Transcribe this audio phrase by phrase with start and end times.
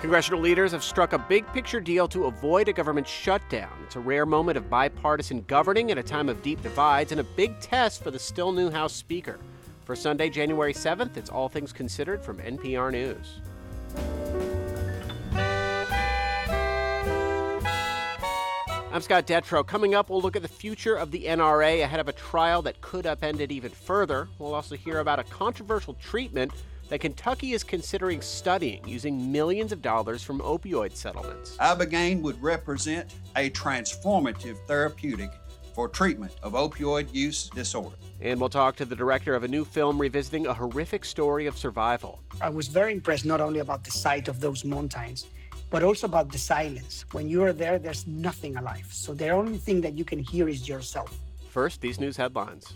[0.00, 3.72] Congressional leaders have struck a big picture deal to avoid a government shutdown.
[3.84, 7.24] It's a rare moment of bipartisan governing at a time of deep divides and a
[7.24, 9.40] big test for the still new House Speaker.
[9.84, 13.40] For Sunday, January 7th, it's All Things Considered from NPR News.
[18.92, 19.66] I'm Scott Detrow.
[19.66, 22.80] Coming up, we'll look at the future of the NRA ahead of a trial that
[22.80, 24.28] could upend it even further.
[24.38, 26.52] We'll also hear about a controversial treatment
[26.88, 31.56] that Kentucky is considering studying using millions of dollars from opioid settlements.
[31.58, 35.30] Ibogaine would represent a transformative therapeutic
[35.74, 37.94] for treatment of opioid use disorder.
[38.20, 41.56] And we'll talk to the director of a new film revisiting a horrific story of
[41.56, 42.20] survival.
[42.40, 45.26] I was very impressed not only about the sight of those mountains,
[45.70, 47.04] but also about the silence.
[47.12, 48.88] When you are there, there's nothing alive.
[48.90, 51.16] So the only thing that you can hear is yourself.
[51.50, 52.74] First, these news headlines.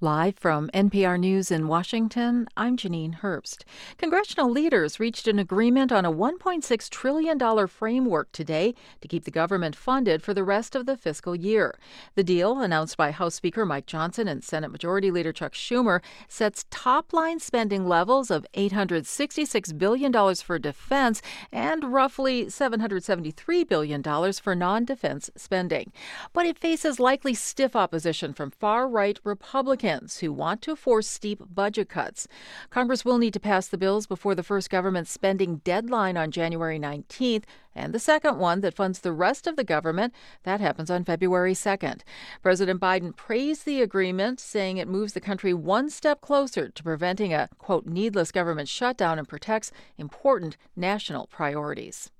[0.00, 3.64] Live from NPR News in Washington, I'm Janine Herbst.
[3.96, 9.74] Congressional leaders reached an agreement on a $1.6 trillion framework today to keep the government
[9.74, 11.76] funded for the rest of the fiscal year.
[12.14, 16.64] The deal, announced by House Speaker Mike Johnson and Senate Majority Leader Chuck Schumer, sets
[16.70, 24.84] top line spending levels of $866 billion for defense and roughly $773 billion for non
[24.84, 25.90] defense spending.
[26.32, 31.08] But it faces likely stiff opposition from far right Republicans Republicans who want to force
[31.08, 32.28] steep budget cuts.
[32.68, 36.78] Congress will need to pass the bills before the first government spending deadline on January
[36.78, 37.44] 19th,
[37.74, 40.12] and the second one that funds the rest of the government.
[40.42, 42.02] That happens on February 2nd.
[42.42, 47.32] President Biden praised the agreement, saying it moves the country one step closer to preventing
[47.32, 52.10] a, quote, needless government shutdown and protects important national priorities.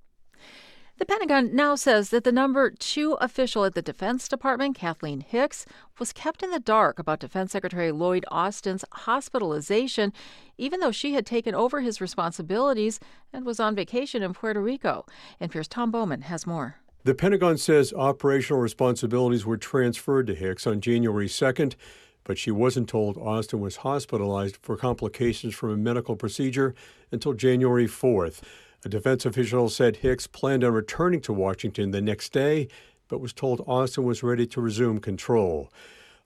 [0.98, 5.64] The Pentagon now says that the number two official at the Defense Department, Kathleen Hicks,
[6.00, 10.12] was kept in the dark about Defense Secretary Lloyd Austin's hospitalization,
[10.56, 12.98] even though she had taken over his responsibilities
[13.32, 15.06] and was on vacation in Puerto Rico.
[15.40, 16.80] NPR's Tom Bowman has more.
[17.04, 21.76] The Pentagon says operational responsibilities were transferred to Hicks on January 2nd,
[22.24, 26.74] but she wasn't told Austin was hospitalized for complications from a medical procedure
[27.12, 28.42] until January 4th.
[28.88, 32.68] A defense official said Hicks planned on returning to Washington the next day,
[33.08, 35.70] but was told Austin was ready to resume control.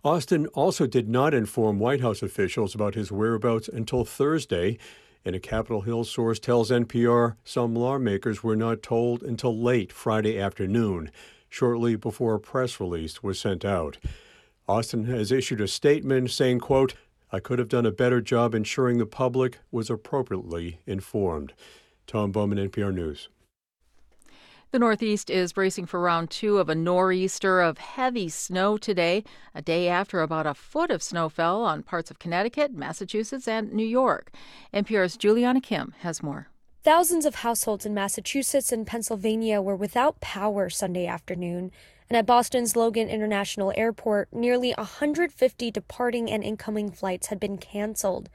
[0.05, 4.79] Austin also did not inform White House officials about his whereabouts until Thursday.
[5.25, 10.39] And a Capitol Hill source tells NPR some lawmakers were not told until late Friday
[10.39, 11.11] afternoon,
[11.49, 13.99] shortly before a press release was sent out.
[14.69, 16.95] Austin has issued a statement saying, quote,
[17.33, 21.55] I could have done a better job ensuring the public was appropriately informed.
[22.13, 23.31] Tom Bowman, NPR News.
[24.71, 29.25] The Northeast is bracing for round two of a nor'easter of heavy snow today,
[29.55, 33.73] a day after about a foot of snow fell on parts of Connecticut, Massachusetts, and
[33.73, 34.31] New York.
[34.75, 36.49] NPR's Juliana Kim has more.
[36.83, 41.71] Thousands of households in Massachusetts and Pennsylvania were without power Sunday afternoon.
[42.11, 48.29] And at Boston's Logan International Airport, nearly 150 departing and incoming flights had been canceled.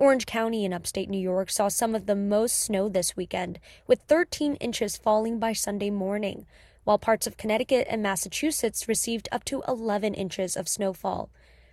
[0.00, 4.00] Orange County in upstate New York saw some of the most snow this weekend, with
[4.08, 6.46] 13 inches falling by Sunday morning,
[6.84, 11.28] while parts of Connecticut and Massachusetts received up to 11 inches of snowfall.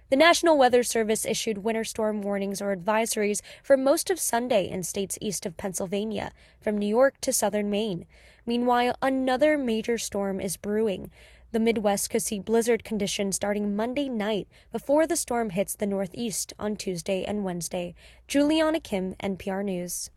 [0.10, 4.84] The National Weather Service issued winter storm warnings or advisories for most of Sunday in
[4.84, 8.06] states east of Pennsylvania, from New York to southern Maine.
[8.46, 11.12] Meanwhile, another major storm is brewing.
[11.53, 16.53] The Midwest could see blizzard conditions starting Monday night before the storm hits the Northeast
[16.59, 17.96] on Tuesday and Wednesday.
[18.28, 20.09] Juliana Kim, NPR News.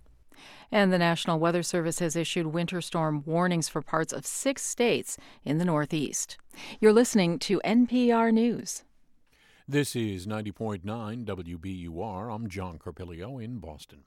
[0.72, 5.18] And the National Weather Service has issued winter storm warnings for parts of six states
[5.44, 6.36] in the Northeast.
[6.80, 8.82] You're listening to NPR News.
[9.68, 10.82] This is 90.9
[11.24, 12.34] WBUR.
[12.34, 14.00] I'm John Carpilio in Boston.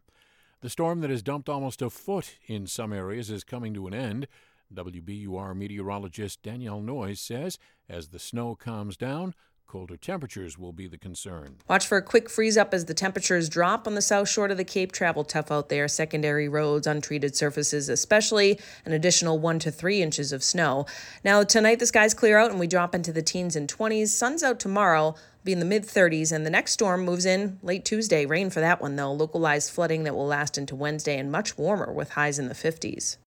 [0.60, 3.94] The storm that has dumped almost a foot in some areas is coming to an
[3.94, 4.28] end.
[4.74, 7.58] WBUR meteorologist Danielle Noyes says
[7.90, 9.34] as the snow calms down,
[9.68, 11.58] colder temperatures will be the concern.
[11.68, 14.58] Watch for a quick freeze up as the temperatures drop on the south shore of
[14.58, 14.92] the Cape.
[14.92, 15.88] Travel tough out there.
[15.88, 20.86] Secondary roads, untreated surfaces, especially an additional one to three inches of snow.
[21.24, 24.10] Now, tonight the skies clear out and we drop into the teens and 20s.
[24.10, 27.84] Sun's out tomorrow be in the mid 30s, and the next storm moves in late
[27.84, 28.26] Tuesday.
[28.26, 29.12] Rain for that one, though.
[29.12, 33.18] Localized flooding that will last into Wednesday and much warmer with highs in the 50s.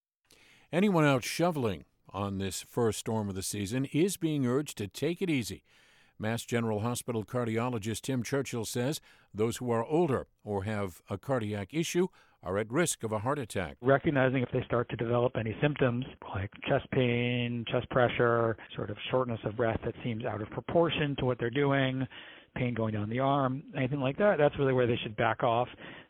[0.72, 5.22] Anyone out shoveling on this first storm of the season is being urged to take
[5.22, 5.62] it easy.
[6.18, 9.00] Mass General Hospital cardiologist Tim Churchill says
[9.32, 12.08] those who are older or have a cardiac issue
[12.42, 13.76] are at risk of a heart attack.
[13.80, 16.04] Recognizing if they start to develop any symptoms
[16.34, 21.14] like chest pain, chest pressure, sort of shortness of breath that seems out of proportion
[21.20, 22.06] to what they're doing,
[22.56, 25.69] pain going down the arm, anything like that, that's really where they should back off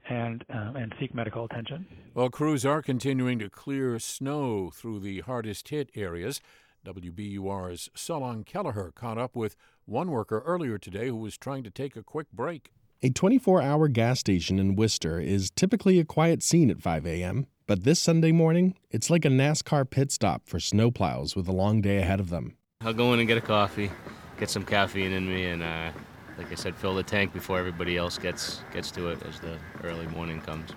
[0.08, 1.86] and um, and seek medical attention.
[2.14, 6.40] Well, crews are continuing to clear snow through the hardest hit areas.
[6.86, 11.96] WBUR's Solon Kelleher caught up with one worker earlier today who was trying to take
[11.96, 12.72] a quick break.
[13.02, 17.46] A 24 hour gas station in Worcester is typically a quiet scene at 5 a.m.,
[17.66, 21.80] but this Sunday morning, it's like a NASCAR pit stop for snowplows with a long
[21.80, 22.56] day ahead of them.
[22.80, 23.90] I'll go in and get a coffee,
[24.38, 25.90] get some caffeine in me, and uh,
[26.38, 29.58] like I said, fill the tank before everybody else gets gets to it as the
[29.84, 30.70] early morning comes.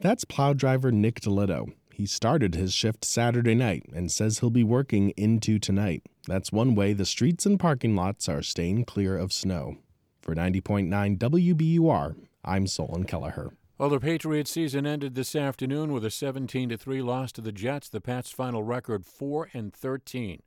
[0.00, 1.72] That's plow driver Nick DeLitto.
[1.92, 6.02] He started his shift Saturday night and says he'll be working into tonight.
[6.26, 9.76] That's one way the streets and parking lots are staying clear of snow.
[10.20, 13.52] For 90.9 WBUR, I'm Solon Kelleher.
[13.78, 17.88] Well, the Patriots season ended this afternoon with a 17 3 loss to the Jets,
[17.88, 20.42] the Pats' final record 4 and 13.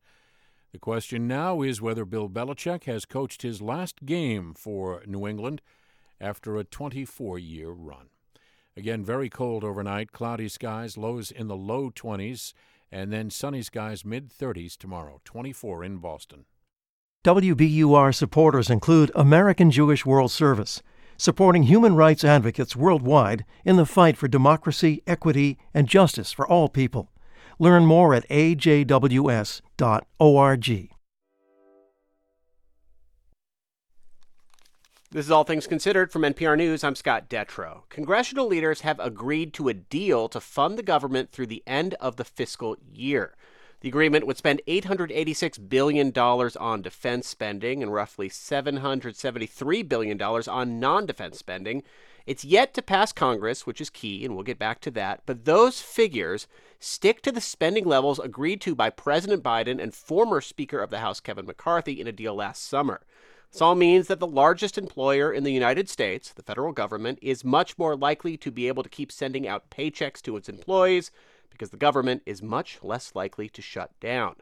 [0.76, 5.62] The question now is whether Bill Belichick has coached his last game for New England
[6.20, 8.10] after a 24 year run.
[8.76, 12.52] Again, very cold overnight, cloudy skies, lows in the low 20s,
[12.92, 16.44] and then sunny skies mid 30s tomorrow, 24 in Boston.
[17.24, 20.84] WBUR supporters include American Jewish World Service,
[21.16, 26.68] supporting human rights advocates worldwide in the fight for democracy, equity, and justice for all
[26.68, 27.10] people.
[27.60, 28.90] Learn more at ajws.org.
[35.12, 36.84] This is All Things Considered from NPR News.
[36.84, 37.84] I'm Scott Detrow.
[37.88, 42.18] Congressional leaders have agreed to a deal to fund the government through the end of
[42.18, 43.34] the fiscal year.
[43.80, 51.06] The agreement would spend $886 billion on defense spending and roughly $773 billion on non
[51.06, 51.84] defense spending.
[52.26, 55.22] It's yet to pass Congress, which is key, and we'll get back to that.
[55.26, 56.48] But those figures
[56.86, 61.00] stick to the spending levels agreed to by President Biden and former Speaker of the
[61.00, 63.02] House Kevin McCarthy in a deal last summer.
[63.52, 67.44] This all means that the largest employer in the United States, the federal government, is
[67.44, 71.10] much more likely to be able to keep sending out paychecks to its employees
[71.50, 74.36] because the government is much less likely to shut down.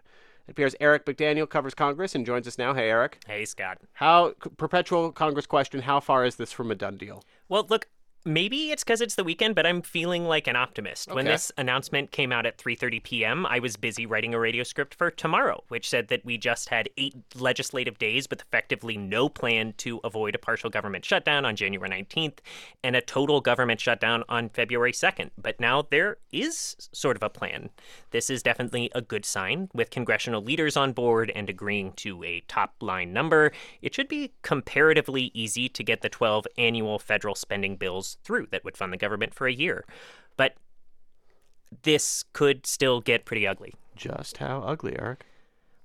[0.51, 2.73] NPR's Eric McDaniel covers Congress and joins us now.
[2.73, 3.19] Hey, Eric.
[3.25, 3.77] Hey, Scott.
[3.93, 5.83] How perpetual Congress question?
[5.83, 7.23] How far is this from a done deal?
[7.47, 7.87] Well, look,
[8.25, 11.09] maybe it's because it's the weekend but i'm feeling like an optimist.
[11.09, 11.15] Okay.
[11.15, 14.95] when this announcement came out at 3.30 p.m i was busy writing a radio script
[14.95, 19.73] for tomorrow which said that we just had eight legislative days with effectively no plan
[19.77, 22.39] to avoid a partial government shutdown on january 19th
[22.83, 27.29] and a total government shutdown on february 2nd but now there is sort of a
[27.29, 27.69] plan.
[28.11, 29.69] This is definitely a good sign.
[29.73, 34.33] With congressional leaders on board and agreeing to a top line number it should be
[34.41, 38.97] comparatively easy to get the 12 annual federal spending bills through that would fund the
[38.97, 39.85] government for a year.
[40.37, 40.55] But
[41.83, 43.73] this could still get pretty ugly.
[43.95, 45.25] Just how ugly, Eric?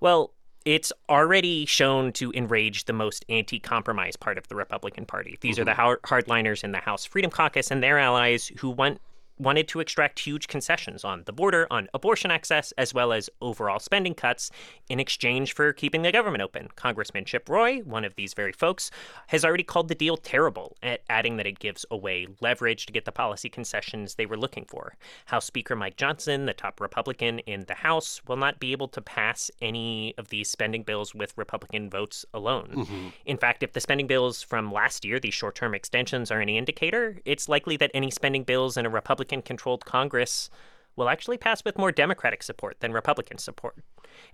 [0.01, 0.33] Well,
[0.65, 5.39] it's already shown to enrage the most anti compromise part of the Republican Party.
[5.41, 5.69] These mm-hmm.
[5.69, 9.01] are the hardliners in the House Freedom Caucus and their allies who want
[9.39, 13.79] wanted to extract huge concessions on the border, on abortion access, as well as overall
[13.79, 14.51] spending cuts
[14.89, 16.69] in exchange for keeping the government open.
[16.77, 18.91] Congressman Chip Roy, one of these very folks,
[19.29, 20.77] has already called the deal terrible,
[21.09, 24.95] adding that it gives away leverage to get the policy concessions they were looking for.
[25.27, 29.01] House Speaker Mike Johnson, the top Republican in the House, will not be able to
[29.01, 32.71] pass any of these spending bills with Republican votes alone.
[32.75, 33.09] Mm-hmm.
[33.27, 36.57] In fact, if the spending bills from last year, these short term extensions, are any
[36.59, 40.49] indicator, it's likely that any spending bills in a Republican Republican controlled Congress
[40.97, 43.77] will actually pass with more Democratic support than Republican support.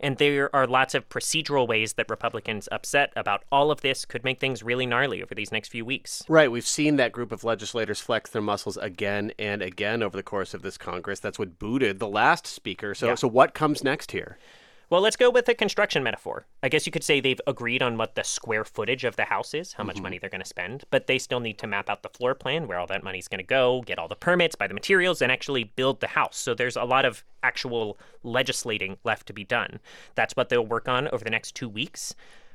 [0.00, 4.22] And there are lots of procedural ways that Republicans upset about all of this could
[4.22, 6.22] make things really gnarly over these next few weeks.
[6.28, 6.50] Right.
[6.50, 10.54] We've seen that group of legislators flex their muscles again and again over the course
[10.54, 11.18] of this Congress.
[11.18, 12.94] That's what booted the last speaker.
[12.94, 13.14] So, yeah.
[13.16, 14.38] so what comes next here?
[14.90, 16.46] Well, let's go with a construction metaphor.
[16.62, 19.54] I guess you could say they've agreed on what the square footage of the house
[19.54, 20.02] is, how much mm-hmm.
[20.04, 22.66] money they're going to spend, but they still need to map out the floor plan,
[22.66, 25.32] where all that money's going to go, get all the permits, buy the materials, and
[25.32, 26.36] actually build the house.
[26.36, 29.80] So there's a lot of actual legislating left to be done.
[30.14, 32.14] That's what they'll work on over the next two weeks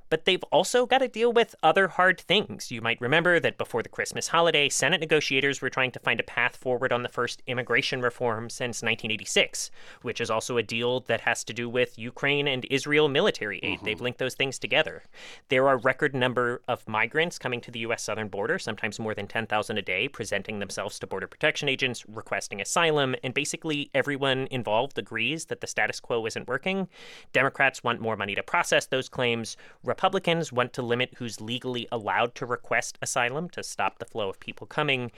[0.09, 2.71] but they've also got to deal with other hard things.
[2.71, 6.23] You might remember that before the Christmas holiday, Senate negotiators were trying to find a
[6.23, 11.21] path forward on the first immigration reform since 1986, which is also a deal that
[11.21, 13.77] has to do with Ukraine and Israel military aid.
[13.77, 13.85] Mm-hmm.
[13.85, 15.03] They've linked those things together.
[15.49, 18.03] There are record number of migrants coming to the U.S.
[18.03, 22.61] southern border, sometimes more than 10,000 a day, presenting themselves to border protection agents, requesting
[22.61, 26.87] asylum, and basically everyone involved agrees that the status quo isn't working.
[27.33, 29.57] Democrats want more money to process those claims.
[29.99, 34.39] Republicans want to limit who's legally allowed to request asylum to stop the flow of
[34.39, 35.11] people coming.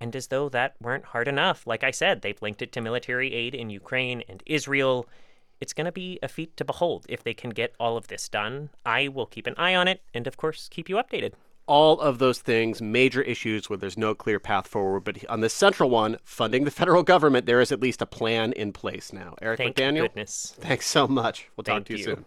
[0.00, 3.32] And as though that weren't hard enough, like I said, they've linked it to military
[3.32, 5.06] aid in Ukraine and Israel.
[5.62, 8.28] It's going to be a feat to behold if they can get all of this
[8.28, 8.68] done.
[8.84, 11.32] I will keep an eye on it and, of course, keep you updated.
[11.66, 15.04] all of those things, major issues where there's no clear path forward.
[15.04, 18.52] But on the central one, funding the federal government, there is at least a plan
[18.52, 19.36] in place now.
[19.40, 20.54] Eric Thank McDaniel, goodness.
[20.60, 21.48] thanks so much.
[21.56, 22.04] We'll talk Thank to you, you.
[22.04, 22.24] soon.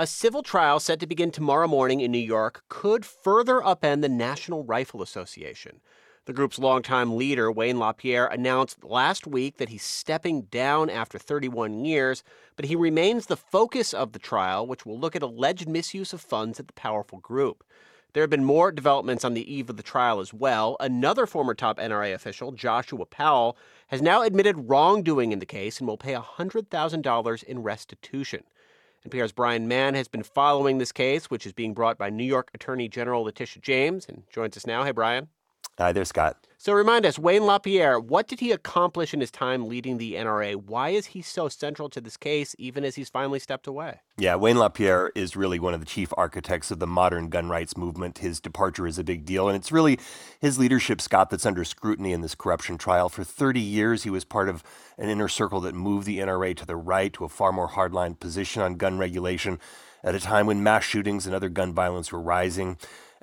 [0.00, 4.08] A civil trial set to begin tomorrow morning in New York could further upend the
[4.08, 5.80] National Rifle Association.
[6.26, 11.84] The group's longtime leader, Wayne LaPierre, announced last week that he's stepping down after 31
[11.84, 12.22] years,
[12.54, 16.20] but he remains the focus of the trial, which will look at alleged misuse of
[16.20, 17.64] funds at the powerful group.
[18.12, 20.76] There have been more developments on the eve of the trial as well.
[20.78, 25.88] Another former top NRA official, Joshua Powell, has now admitted wrongdoing in the case and
[25.88, 28.44] will pay $100,000 in restitution.
[29.06, 32.50] NPR's Brian Mann has been following this case, which is being brought by New York
[32.54, 34.84] Attorney General Letitia James, and joins us now.
[34.84, 35.28] Hey, Brian.
[35.78, 36.44] Hi there, Scott.
[36.60, 40.56] So remind us, Wayne LaPierre, what did he accomplish in his time leading the NRA?
[40.56, 44.00] Why is he so central to this case, even as he's finally stepped away?
[44.16, 47.76] Yeah, Wayne LaPierre is really one of the chief architects of the modern gun rights
[47.76, 48.18] movement.
[48.18, 50.00] His departure is a big deal, and it's really
[50.40, 53.08] his leadership, Scott, that's under scrutiny in this corruption trial.
[53.08, 54.64] For 30 years, he was part of
[54.96, 58.18] an inner circle that moved the NRA to the right, to a far more hardline
[58.18, 59.60] position on gun regulation
[60.02, 62.78] at a time when mass shootings and other gun violence were rising.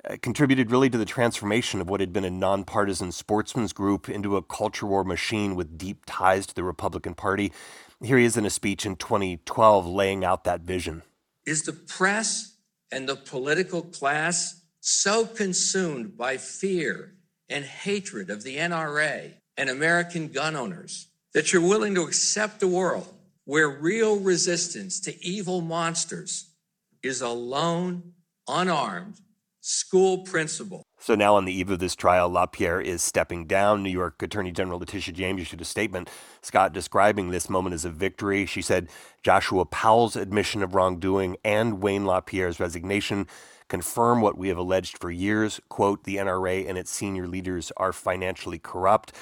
[0.08, 4.36] Uh, contributed really to the transformation of what had been a nonpartisan sportsman's group into
[4.36, 7.52] a culture war machine with deep ties to the Republican Party.
[8.00, 11.02] Here he is in a speech in 2012 laying out that vision.
[11.44, 12.56] Is the press
[12.92, 17.14] and the political class so consumed by fear
[17.48, 22.68] and hatred of the NRA and American gun owners that you're willing to accept a
[22.68, 23.12] world
[23.44, 26.50] where real resistance to evil monsters
[27.02, 28.12] is alone,
[28.46, 29.20] unarmed
[29.66, 30.86] school principal?
[31.00, 33.82] So now, on the eve of this trial, LaPierre is stepping down.
[33.82, 36.08] New York Attorney General Letitia James issued a statement,
[36.40, 38.46] Scott, describing this moment as a victory.
[38.46, 38.88] She said
[39.22, 43.26] Joshua Powell's admission of wrongdoing and Wayne LaPierre's resignation
[43.68, 45.60] confirm what we have alleged for years.
[45.68, 49.12] Quote, the NRA and its senior leaders are financially corrupt.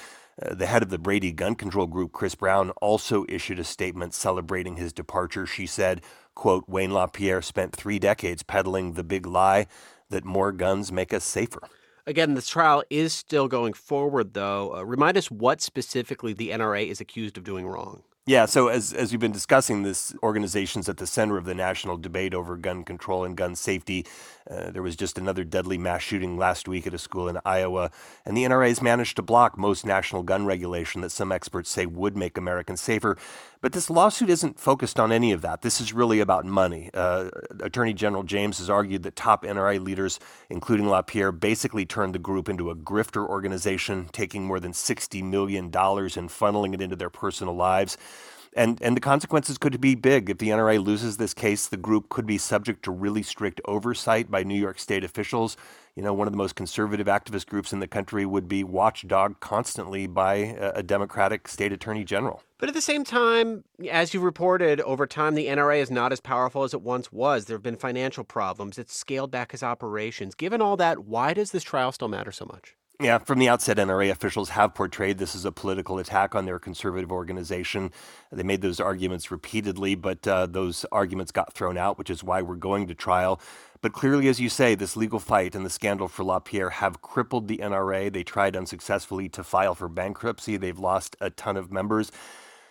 [0.41, 4.13] Uh, the head of the Brady Gun Control Group, Kris Brown, also issued a statement
[4.13, 5.45] celebrating his departure.
[5.45, 6.01] She said,
[6.35, 9.67] quote, Wayne LaPierre spent three decades peddling the big lie
[10.09, 11.61] that more guns make us safer.
[12.07, 14.75] Again, this trial is still going forward, though.
[14.75, 18.03] Uh, remind us what specifically the NRA is accused of doing wrong.
[18.27, 21.97] Yeah, so as, as we've been discussing, this organization's at the center of the national
[21.97, 24.05] debate over gun control and gun safety.
[24.49, 27.91] Uh, there was just another deadly mass shooting last week at a school in Iowa,
[28.25, 31.85] and the NRA has managed to block most national gun regulation that some experts say
[31.85, 33.17] would make Americans safer.
[33.61, 35.63] But this lawsuit isn't focused on any of that.
[35.63, 36.91] This is really about money.
[36.93, 42.19] Uh, Attorney General James has argued that top NRA leaders, including LaPierre, basically turned the
[42.19, 47.09] group into a grifter organization, taking more than $60 million and funneling it into their
[47.09, 47.97] personal lives.
[48.55, 50.29] And, and the consequences could be big.
[50.29, 54.31] If the NRA loses this case, the group could be subject to really strict oversight
[54.31, 55.57] by New York state officials.
[55.93, 59.41] You know, one of the most conservative activist groups in the country would be watchdog
[59.41, 62.43] constantly by a, a Democratic state attorney general.
[62.57, 66.21] But at the same time, as you reported, over time, the NRA is not as
[66.21, 67.45] powerful as it once was.
[67.45, 68.77] There have been financial problems.
[68.77, 70.33] It's scaled back its operations.
[70.33, 72.75] Given all that, why does this trial still matter so much?
[73.01, 76.59] Yeah, from the outset, NRA officials have portrayed this as a political attack on their
[76.59, 77.91] conservative organization.
[78.31, 82.41] They made those arguments repeatedly, but uh, those arguments got thrown out, which is why
[82.41, 83.41] we're going to trial.
[83.81, 87.49] But clearly, as you say, this legal fight and the scandal for LaPierre have crippled
[87.49, 88.11] the NRA.
[88.11, 90.55] They tried unsuccessfully to file for bankruptcy.
[90.55, 92.13] They've lost a ton of members.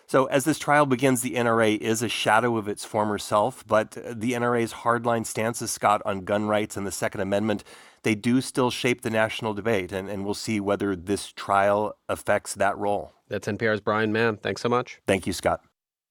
[0.07, 3.91] So, as this trial begins, the NRA is a shadow of its former self, but
[3.91, 7.63] the NRA's hardline stances, Scott, on gun rights and the Second Amendment,
[8.05, 12.53] they do still shape the national debate, and, and we'll see whether this trial affects
[12.53, 13.13] that role.
[13.27, 14.37] That's NPR's Brian Mann.
[14.37, 15.01] Thanks so much.
[15.07, 15.61] Thank you, Scott.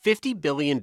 [0.05, 0.83] $50 billion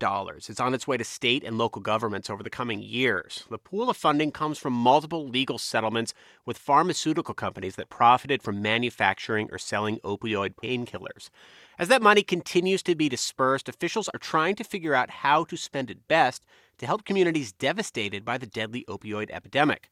[0.50, 3.44] is on its way to state and local governments over the coming years.
[3.52, 6.14] The pool of funding comes from multiple legal settlements
[6.46, 11.30] with pharmaceutical companies that profited from manufacturing or selling opioid painkillers.
[11.78, 15.58] As that money continues to be dispersed, officials are trying to figure out how to
[15.58, 16.46] spend it best
[16.78, 19.90] to help communities devastated by the deadly opioid epidemic.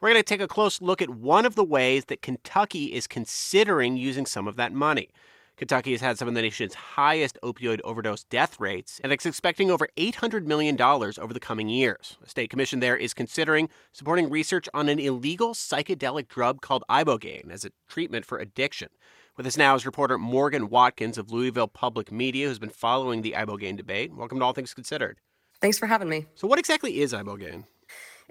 [0.00, 3.06] We're going to take a close look at one of the ways that Kentucky is
[3.06, 5.10] considering using some of that money.
[5.58, 9.70] Kentucky has had some of the nation's highest opioid overdose death rates, and it's expecting
[9.70, 12.16] over $800 million over the coming years.
[12.24, 17.50] A state commission there is considering supporting research on an illegal psychedelic drug called Ibogaine
[17.50, 18.88] as a treatment for addiction.
[19.36, 23.34] With us now is reporter Morgan Watkins of Louisville Public Media, who's been following the
[23.36, 24.14] Ibogaine debate.
[24.14, 25.18] Welcome to All Things Considered.
[25.60, 26.24] Thanks for having me.
[26.36, 27.64] So, what exactly is Ibogaine?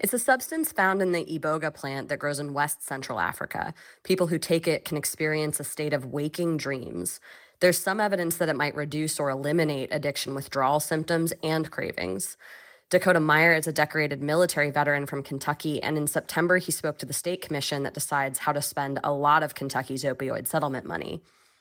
[0.02, 3.74] It's a substance found in the iboga plant that grows in West Central Africa.
[4.02, 7.20] People who take it can experience a state of waking dreams.
[7.60, 12.38] There's some evidence that it might reduce or eliminate addiction withdrawal symptoms and cravings.
[12.88, 17.06] Dakota Meyer is a decorated military veteran from Kentucky, and in September, he spoke to
[17.06, 21.20] the state commission that decides how to spend a lot of Kentucky's opioid settlement money.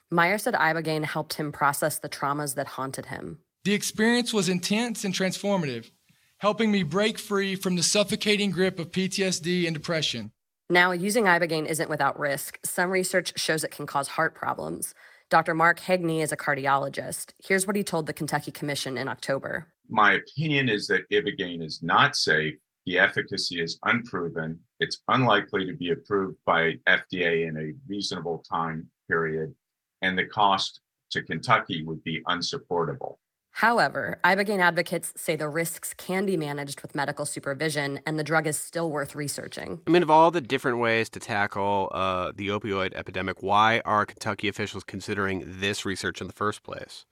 [0.10, 3.40] Meyer said Ibogaine helped him process the traumas that haunted him.
[3.66, 5.92] The experience was intense and transformative,
[6.40, 10.32] helping me break free from the suffocating grip of PTSD and depression.
[10.70, 12.60] Now, using Ibogaine isn't without risk.
[12.64, 14.94] Some research shows it can cause heart problems.
[15.30, 15.54] Dr.
[15.54, 17.34] Mark Hegney is a cardiologist.
[17.44, 19.68] Here's what he told the Kentucky Commission in October.
[19.90, 22.56] My opinion is that Ibogaine is not safe.
[22.86, 24.60] The efficacy is unproven.
[24.80, 29.54] It's unlikely to be approved by FDA in a reasonable time period,
[30.02, 30.80] and the cost
[31.12, 33.20] to Kentucky would be unsupportable.
[33.60, 38.48] However, Ibogaine advocates say the risks can be managed with medical supervision and the drug
[38.48, 39.82] is still worth researching.
[39.86, 44.06] I mean, of all the different ways to tackle uh, the opioid epidemic, why are
[44.06, 47.06] Kentucky officials considering this research in the first place?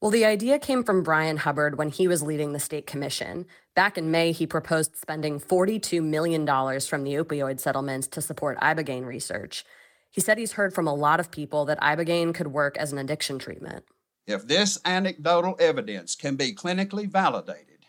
[0.00, 3.44] Well, the idea came from Bryan Hubbard when he was leading the state commission.
[3.74, 9.04] Back in May, he proposed spending $42 million from the opioid settlements to support Ibogaine
[9.04, 9.62] research.
[10.10, 12.98] He said he's heard from a lot of people that Ibogaine could work as an
[12.98, 13.84] addiction treatment.
[14.26, 17.86] If this anecdotal evidence can be clinically validated,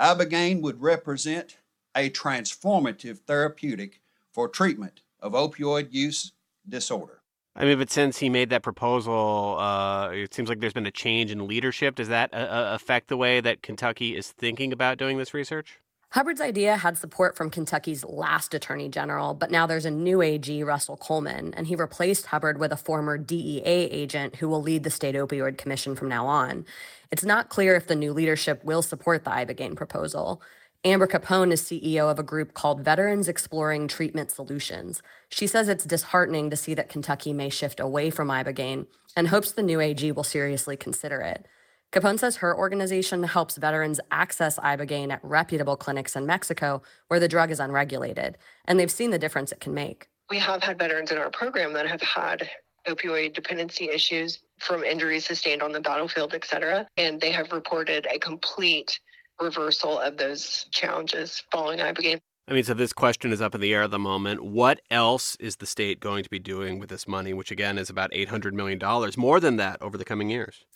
[0.00, 1.58] Ibogaine would represent
[1.94, 4.00] a transformative therapeutic
[4.32, 6.32] for treatment of opioid use
[6.68, 7.20] disorder.
[7.56, 10.92] I mean, but since he made that proposal, uh, it seems like there's been a
[10.92, 11.96] change in leadership.
[11.96, 15.80] Does that uh, uh, affect the way that Kentucky is thinking about doing this research?
[16.12, 20.64] Hubbard's idea had support from Kentucky's last attorney general, but now there's a new AG,
[20.64, 24.90] Russell Coleman, and he replaced Hubbard with a former DEA agent who will lead the
[24.90, 26.64] state opioid commission from now on.
[27.10, 30.40] It's not clear if the new leadership will support the Ibogaine proposal.
[30.82, 35.02] Amber Capone is CEO of a group called Veterans Exploring Treatment Solutions.
[35.28, 39.52] She says it's disheartening to see that Kentucky may shift away from Ibogaine and hopes
[39.52, 41.46] the new AG will seriously consider it.
[41.90, 47.28] Capone says her organization helps veterans access Ibogaine at reputable clinics in Mexico where the
[47.28, 50.06] drug is unregulated, and they've seen the difference it can make.
[50.28, 52.50] We have had veterans in our program that have had
[52.86, 58.06] opioid dependency issues from injuries sustained on the battlefield, et cetera, and they have reported
[58.12, 59.00] a complete
[59.40, 62.20] reversal of those challenges following Ibogaine.
[62.48, 64.44] I mean, so this question is up in the air at the moment.
[64.44, 67.88] What else is the state going to be doing with this money, which again is
[67.88, 68.78] about $800 million,
[69.16, 70.66] more than that over the coming years?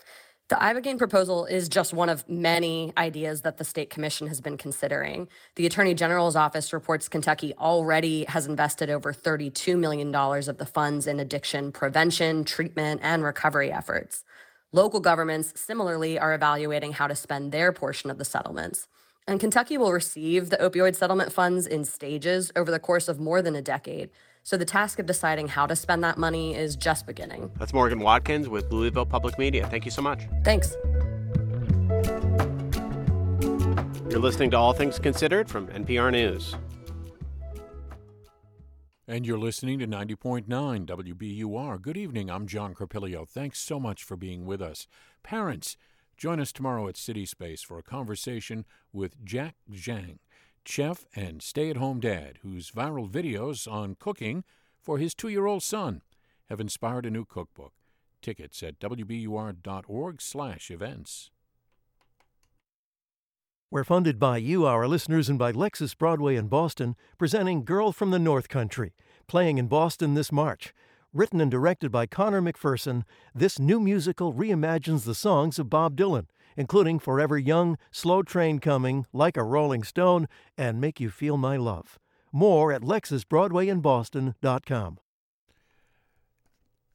[0.52, 4.58] The Ibogaine proposal is just one of many ideas that the state commission has been
[4.58, 5.28] considering.
[5.54, 11.06] The attorney general's office reports Kentucky already has invested over $32 million of the funds
[11.06, 14.24] in addiction prevention, treatment, and recovery efforts.
[14.72, 18.88] Local governments similarly are evaluating how to spend their portion of the settlements.
[19.26, 23.40] And Kentucky will receive the opioid settlement funds in stages over the course of more
[23.40, 24.10] than a decade.
[24.44, 27.50] So the task of deciding how to spend that money is just beginning.
[27.58, 29.68] That's Morgan Watkins with Louisville Public Media.
[29.68, 30.22] Thank you so much.
[30.44, 30.76] Thanks.
[34.10, 36.56] You're listening to All Things Considered from NPR News.
[39.06, 41.80] And you're listening to 90.9 WBUR.
[41.80, 42.30] Good evening.
[42.30, 43.24] I'm John Carpilio.
[43.24, 44.86] Thanks so much for being with us.
[45.22, 45.76] Parents,
[46.16, 50.18] join us tomorrow at CitySpace for a conversation with Jack Zhang,
[50.68, 54.44] chef and stay at home dad, whose viral videos on cooking
[54.80, 56.02] for his two year old son
[56.48, 57.72] have inspired a new cookbook.
[58.20, 61.30] Tickets at wbur.org/slash events.
[63.70, 68.10] We're funded by you, our listeners, and by Lexus Broadway in Boston, presenting Girl from
[68.10, 68.92] the North Country,
[69.26, 70.74] playing in Boston this March.
[71.14, 76.26] Written and directed by Conor McPherson, this new musical reimagines the songs of Bob Dylan,
[76.56, 81.56] including Forever Young, Slow Train Coming, Like a Rolling Stone, and Make You Feel My
[81.56, 81.98] Love.
[82.32, 84.98] More at LexusBroadwayInBoston.com.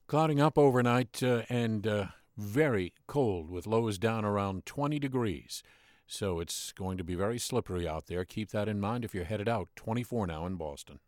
[0.07, 2.05] Clouding up overnight uh, and uh,
[2.37, 5.61] very cold with lows down around 20 degrees.
[6.05, 8.23] So it's going to be very slippery out there.
[8.23, 9.67] Keep that in mind if you're headed out.
[9.75, 10.99] 24 now in Boston.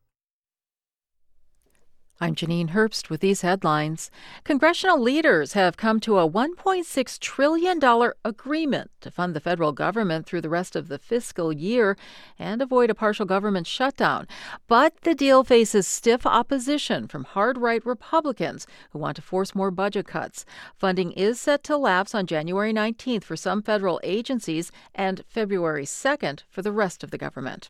[2.22, 4.12] I'm Janine Herbst with these headlines.
[4.44, 10.42] Congressional leaders have come to a $1.6 trillion agreement to fund the federal government through
[10.42, 11.96] the rest of the fiscal year
[12.38, 14.28] and avoid a partial government shutdown.
[14.68, 19.72] But the deal faces stiff opposition from hard right Republicans who want to force more
[19.72, 20.44] budget cuts.
[20.76, 26.44] Funding is set to lapse on January 19th for some federal agencies and February 2nd
[26.50, 27.70] for the rest of the government.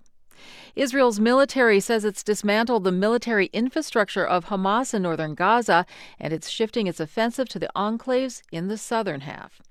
[0.75, 5.85] Israel's military says it's dismantled the military infrastructure of Hamas in northern Gaza,
[6.19, 9.61] and it's shifting its offensive to the enclaves in the southern half.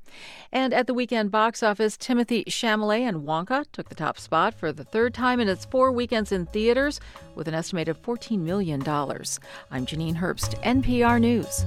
[0.52, 4.72] And at the weekend box office, Timothée Chalamet and Wonka took the top spot for
[4.72, 7.00] the third time in its four weekends in theaters
[7.34, 8.80] with an estimated $14 million.
[8.82, 11.64] I'm Janine Herbst, NPR News.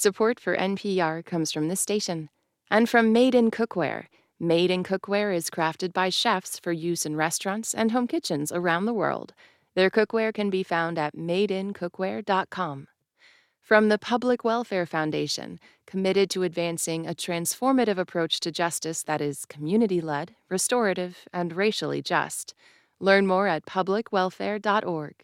[0.00, 2.30] Support for NPR comes from this station
[2.70, 4.04] and from Made in Cookware.
[4.38, 8.84] Made in Cookware is crafted by chefs for use in restaurants and home kitchens around
[8.84, 9.34] the world.
[9.74, 12.86] Their cookware can be found at madeincookware.com.
[13.60, 19.44] From the Public Welfare Foundation, committed to advancing a transformative approach to justice that is
[19.46, 22.54] community led, restorative, and racially just.
[23.00, 25.14] Learn more at publicwelfare.org.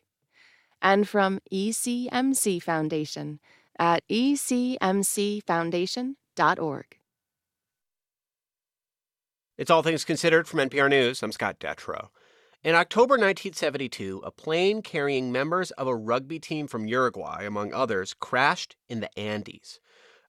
[0.83, 3.39] And from ECMC Foundation
[3.79, 6.99] at ecmcfoundation.org.
[9.57, 11.23] It's All Things Considered from NPR News.
[11.23, 12.09] I'm Scott Detrow.
[12.65, 18.15] In October 1972, a plane carrying members of a rugby team from Uruguay, among others,
[18.19, 19.81] crashed in the Andes.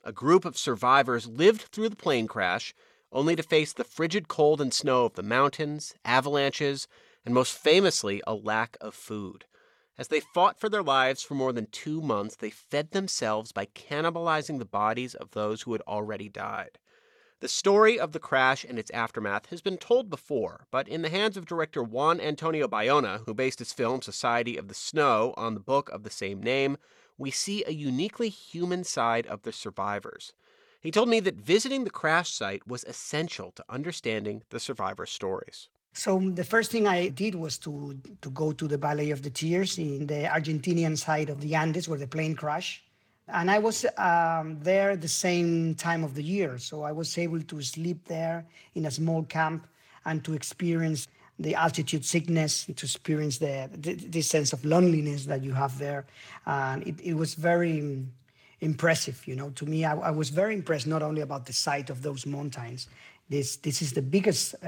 [0.04, 2.76] A group of survivors lived through the plane crash,
[3.12, 6.88] only to face the frigid cold and snow of the mountains, avalanches,
[7.26, 9.46] and most famously, a lack of food.
[9.98, 13.68] As they fought for their lives for more than two months, they fed themselves by
[13.68, 16.80] cannibalizing the bodies of those who had already died.
[17.40, 21.10] The story of the crash and its aftermath has been told before, but in the
[21.10, 25.54] hands of director Juan Antonio Bayona, who based his film Society of the Snow on
[25.54, 26.78] the book of the same name,
[27.18, 30.34] we see a uniquely human side of the survivors.
[30.82, 35.70] He told me that visiting the crash site was essential to understanding the survivors' stories.
[35.98, 39.30] So the first thing I did was to to go to the Valley of the
[39.30, 42.84] Tears in the Argentinian side of the Andes where the plane crashed.
[43.30, 47.42] And I was um, there the same time of the year, so I was able
[47.42, 49.68] to sleep there in a small camp
[50.04, 51.08] and to experience
[51.40, 56.06] the altitude sickness, to experience the, the this sense of loneliness that you have there.
[56.46, 58.06] And it, it was very
[58.62, 59.50] impressive, you know.
[59.52, 62.88] To me, I, I was very impressed not only about the sight of those mountains.
[63.30, 64.68] This this is the biggest uh,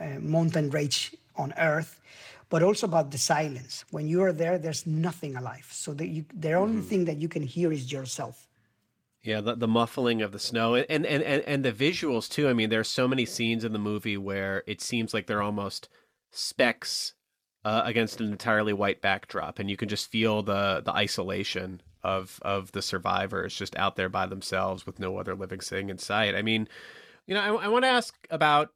[0.00, 2.00] uh, mountain range on Earth,
[2.48, 3.84] but also about the silence.
[3.90, 5.66] When you are there, there's nothing alive.
[5.70, 6.82] So the, you, the only Mm-hmm.
[6.82, 8.48] thing that you can hear is yourself.
[9.22, 12.48] Yeah, the, the muffling of the snow and, and, and, and the visuals too.
[12.48, 15.88] I mean, there's so many scenes in the movie where it seems like they're almost
[16.30, 17.14] specks
[17.64, 22.38] uh, against an entirely white backdrop, and you can just feel the the isolation of
[22.42, 26.36] of the survivors just out there by themselves with no other living thing in sight.
[26.36, 26.68] I mean,
[27.26, 28.70] you know, I, I want to ask about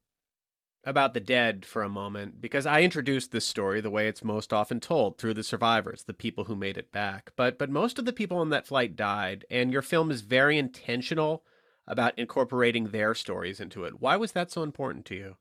[0.85, 4.51] about the dead for a moment because I introduced this story the way it's most
[4.51, 7.33] often told through the survivors, the people who made it back.
[7.37, 10.59] But but most of the people on that flight died, and your film is very
[10.59, 11.45] intentional
[11.87, 14.01] about incorporating their stories into it.
[14.01, 15.37] Why was that so important to you?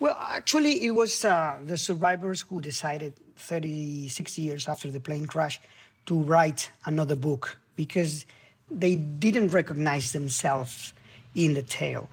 [0.00, 5.60] Well, actually, it was uh, the survivors who decided 36 years after the plane crash
[6.06, 8.26] to write another book because
[8.70, 10.92] they didn't recognize themselves
[11.34, 12.08] in the tale.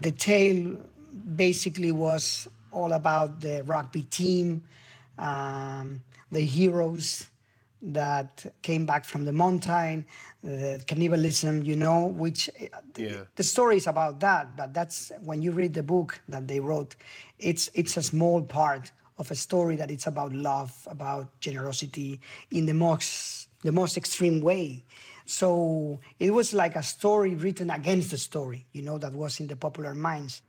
[0.00, 0.76] The tale
[1.36, 4.62] basically was all about the rugby team,
[5.18, 7.26] um, the heroes
[7.82, 10.06] that came back from the mountain,
[10.42, 12.50] the cannibalism, you know, which
[12.96, 13.24] Yeah.
[13.36, 16.96] the story is about that, but that's when you read the book that they wrote,
[17.38, 22.66] it's it's a small part of a story that it's about love, about generosity in
[22.66, 24.84] the most the most extreme way.
[25.26, 29.46] So it was like a story written against the story, you know, that was in
[29.46, 30.42] the popular minds.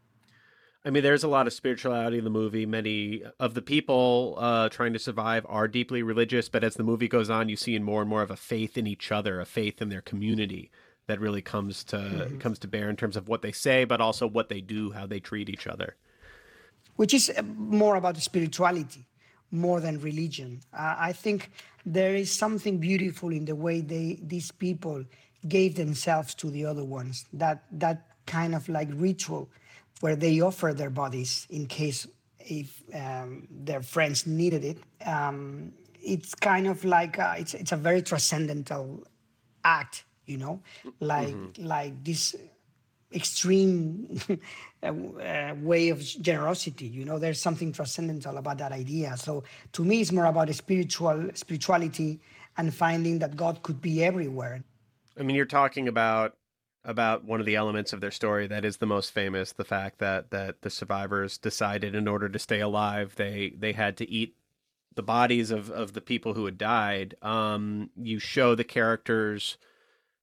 [0.83, 2.65] I mean, there's a lot of spirituality in the movie.
[2.67, 7.07] Many of the people uh, trying to survive are deeply religious, but as the movie
[7.07, 9.45] goes on, you see in more and more of a faith in each other, a
[9.45, 10.69] faith in their community
[11.07, 12.39] that really comes to Mhm.
[12.39, 15.07] comes to bear in terms of what they say, but also what they do, how
[15.07, 15.95] they treat each other.
[16.97, 19.05] which is uh, more about the spirituality
[19.51, 20.61] more than religion.
[20.73, 21.51] Uh, I think
[21.85, 25.03] there is something beautiful in the way they these people
[25.47, 27.25] gave themselves to the other ones.
[27.33, 29.49] That that kind of like ritual
[30.01, 32.07] where they offer their bodies in case
[32.39, 34.77] if um, their friends needed it.
[35.05, 39.03] Um, it's kind of like uh, it's it's a very transcendental
[39.63, 40.61] act, you know,
[40.99, 42.35] like like this
[43.15, 44.19] extreme
[44.83, 46.87] uh, uh, way of generosity.
[46.87, 49.15] You know, there's something transcendental about that idea.
[49.17, 52.19] So to me, it's more about spiritual spirituality
[52.57, 54.63] and finding that God could be everywhere.
[55.17, 56.35] I mean, you're talking about
[56.83, 59.97] about one of the elements of their story that is the most famous, the fact
[59.99, 64.35] that that the survivors decided in order to stay alive, they they had to eat
[64.95, 67.15] the bodies of of the people who had died.
[67.21, 69.57] Um, you show the characters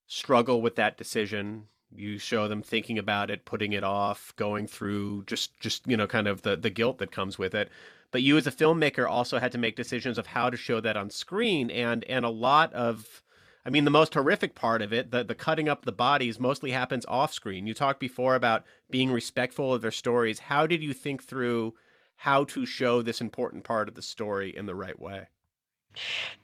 [0.06, 1.64] struggle with that decision.
[1.94, 6.06] You show them thinking about it, putting it off, going through just just you know
[6.06, 7.70] kind of the the guilt that comes with it.
[8.10, 10.96] But you as a filmmaker also had to make decisions of how to show that
[10.96, 13.22] on screen and and a lot of
[13.64, 16.72] I mean, the most horrific part of it, the, the cutting up the bodies, mostly
[16.72, 17.66] happens off screen.
[17.66, 20.40] You talked before about being respectful of their stories.
[20.40, 21.74] How did you think through
[22.16, 25.28] how to show this important part of the story in the right way?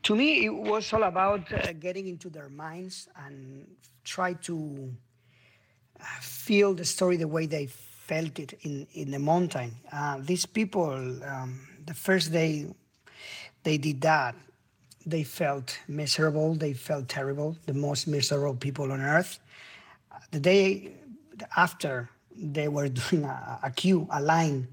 [0.05, 3.67] To me, it was all about uh, getting into their minds and
[4.05, 4.95] try to
[6.21, 9.73] feel the story the way they felt it in, in the mountain.
[9.93, 10.93] Uh, these people,
[11.25, 12.67] um, the first day
[13.63, 14.35] they did that,
[15.05, 19.39] they felt miserable, they felt terrible, the most miserable people on earth.
[20.31, 20.93] The day
[21.57, 24.69] after, they were doing a, a queue, a line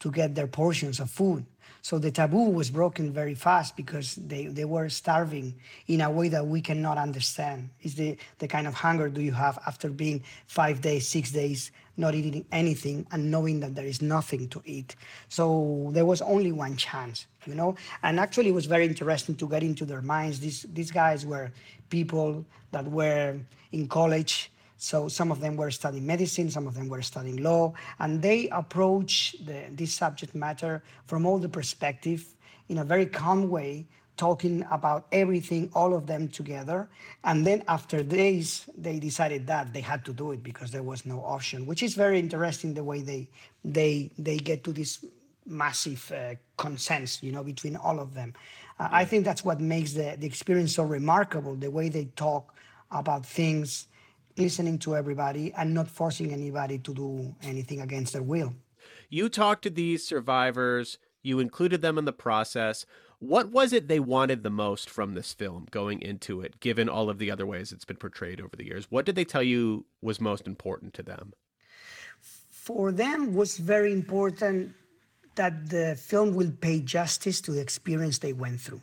[0.00, 1.44] to get their portions of food.
[1.88, 5.54] So the taboo was broken very fast because they, they were starving
[5.86, 7.70] in a way that we cannot understand.
[7.80, 11.72] Is the, the kind of hunger do you have after being five days, six days,
[11.96, 14.96] not eating anything and knowing that there is nothing to eat.
[15.30, 17.74] So there was only one chance, you know?
[18.02, 20.40] And actually it was very interesting to get into their minds.
[20.40, 21.50] These, these guys were
[21.88, 23.38] people that were
[23.72, 27.74] in college, so some of them were studying medicine, some of them were studying law,
[27.98, 32.34] and they approach the, this subject matter from all the perspective
[32.68, 33.86] in a very calm way,
[34.16, 36.88] talking about everything, all of them together.
[37.24, 41.04] And then after days, they decided that they had to do it because there was
[41.04, 43.28] no option, which is very interesting the way they
[43.64, 45.04] they they get to this
[45.44, 48.32] massive uh, consensus, you know, between all of them.
[48.78, 52.54] Uh, I think that's what makes the, the experience so remarkable, the way they talk
[52.90, 53.87] about things
[54.38, 58.54] listening to everybody and not forcing anybody to do anything against their will.
[59.10, 62.86] You talked to these survivors, you included them in the process.
[63.18, 67.10] What was it they wanted the most from this film going into it, given all
[67.10, 68.86] of the other ways it's been portrayed over the years?
[68.90, 71.32] What did they tell you was most important to them?
[72.20, 74.74] For them was very important
[75.34, 78.82] that the film will pay justice to the experience they went through.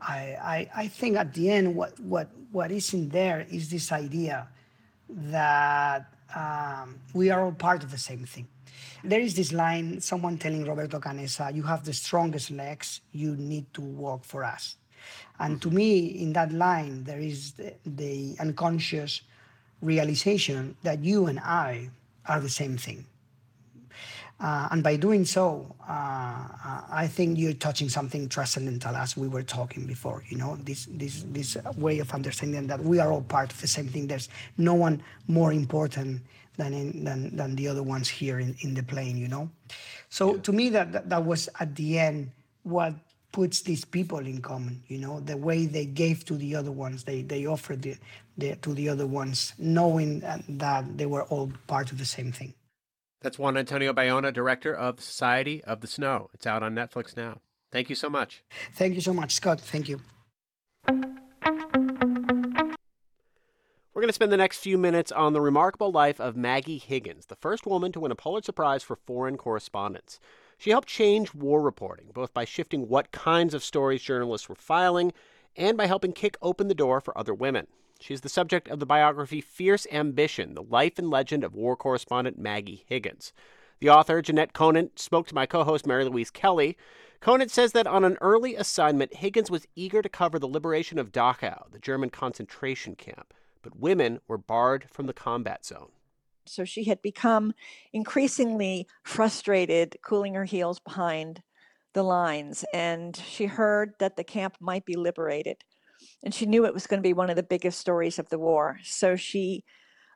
[0.00, 3.92] I, I, I think at the end what, what, what is in there is this
[3.92, 4.48] idea
[5.14, 8.48] that um, we are all part of the same thing.
[9.04, 13.72] There is this line, someone telling Roberto Canessa, you have the strongest legs, you need
[13.74, 14.76] to walk for us.
[15.38, 19.22] And to me, in that line, there is the, the unconscious
[19.80, 21.90] realization that you and I
[22.26, 23.04] are the same thing.
[24.42, 29.28] Uh, and by doing so, uh, uh, I think you're touching something transcendental, as we
[29.28, 30.24] were talking before.
[30.28, 33.68] You know, this this this way of understanding that we are all part of the
[33.68, 34.08] same thing.
[34.08, 34.28] There's
[34.58, 36.22] no one more important
[36.56, 39.16] than in, than than the other ones here in, in the plane.
[39.16, 39.48] You know,
[40.08, 40.42] so yeah.
[40.42, 42.32] to me that, that that was at the end
[42.64, 42.94] what
[43.30, 44.82] puts these people in common.
[44.88, 47.96] You know, the way they gave to the other ones, they they offered the,
[48.36, 52.54] the to the other ones, knowing that they were all part of the same thing.
[53.22, 56.28] That's Juan Antonio Bayona, director of the Society of the Snow.
[56.34, 57.38] It's out on Netflix now.
[57.70, 58.42] Thank you so much.
[58.74, 59.60] Thank you so much, Scott.
[59.60, 60.00] Thank you.
[63.94, 67.26] We're going to spend the next few minutes on the remarkable life of Maggie Higgins,
[67.26, 70.18] the first woman to win a Pulitzer Prize for foreign correspondence.
[70.58, 75.12] She helped change war reporting, both by shifting what kinds of stories journalists were filing
[75.56, 77.68] and by helping kick open the door for other women.
[78.02, 82.36] She's the subject of the biography Fierce Ambition The Life and Legend of War Correspondent
[82.36, 83.32] Maggie Higgins.
[83.78, 86.76] The author, Jennet Conant, spoke to my co host, Mary Louise Kelly.
[87.20, 91.12] Conant says that on an early assignment, Higgins was eager to cover the liberation of
[91.12, 95.92] Dachau, the German concentration camp, but women were barred from the combat zone.
[96.44, 97.54] So she had become
[97.92, 101.40] increasingly frustrated, cooling her heels behind
[101.92, 105.62] the lines, and she heard that the camp might be liberated
[106.22, 108.38] and she knew it was going to be one of the biggest stories of the
[108.38, 108.78] war.
[108.84, 109.64] So she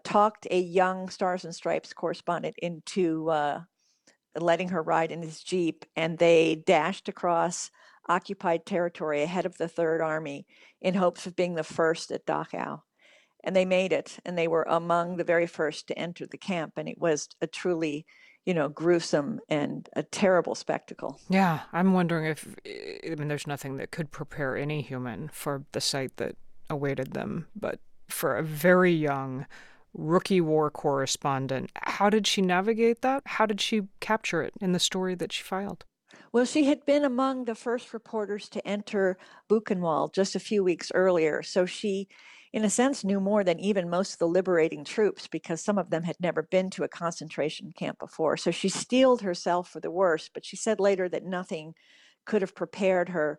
[0.05, 3.61] talked a young Stars and Stripes correspondent into uh,
[4.39, 7.71] letting her ride in his Jeep, and they dashed across
[8.09, 10.47] occupied territory ahead of the Third Army
[10.81, 12.83] in hopes of being the first at Dachau.
[13.43, 16.75] And they made it, and they were among the very first to enter the camp,
[16.77, 18.07] and it was a truly
[18.47, 21.21] you know, gruesome and a terrible spectacle.
[21.29, 25.81] Yeah, I'm wondering if, I mean, there's nothing that could prepare any human for the
[25.81, 26.37] sight that
[26.71, 29.47] awaited them, but for a very young
[29.93, 33.23] rookie war correspondent, how did she navigate that?
[33.27, 35.85] How did she capture it in the story that she filed?
[36.33, 40.93] Well, she had been among the first reporters to enter Buchenwald just a few weeks
[40.95, 41.43] earlier.
[41.43, 42.09] So she
[42.57, 45.91] in a sense, knew more than even most of the liberating troops because some of
[45.91, 48.39] them had never been to a concentration camp before.
[48.39, 51.75] So she steeled herself for the worst, but she said later that nothing
[52.25, 53.39] could have prepared her,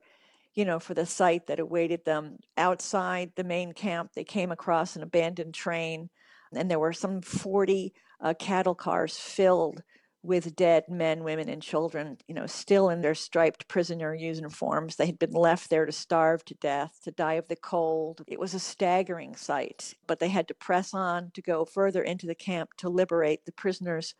[0.53, 2.37] you know, for the sight that awaited them.
[2.57, 6.11] Outside the main camp, they came across an abandoned train,
[6.53, 9.81] and there were some 40 uh, cattle cars filled
[10.23, 14.95] with dead men, women, and children, you know, still in their striped prisoner uniforms.
[14.95, 18.23] They had been left there to starve to death, to die of the cold.
[18.27, 22.25] It was a staggering sight, but they had to press on to go further into
[22.27, 24.15] the camp to liberate the prisoners.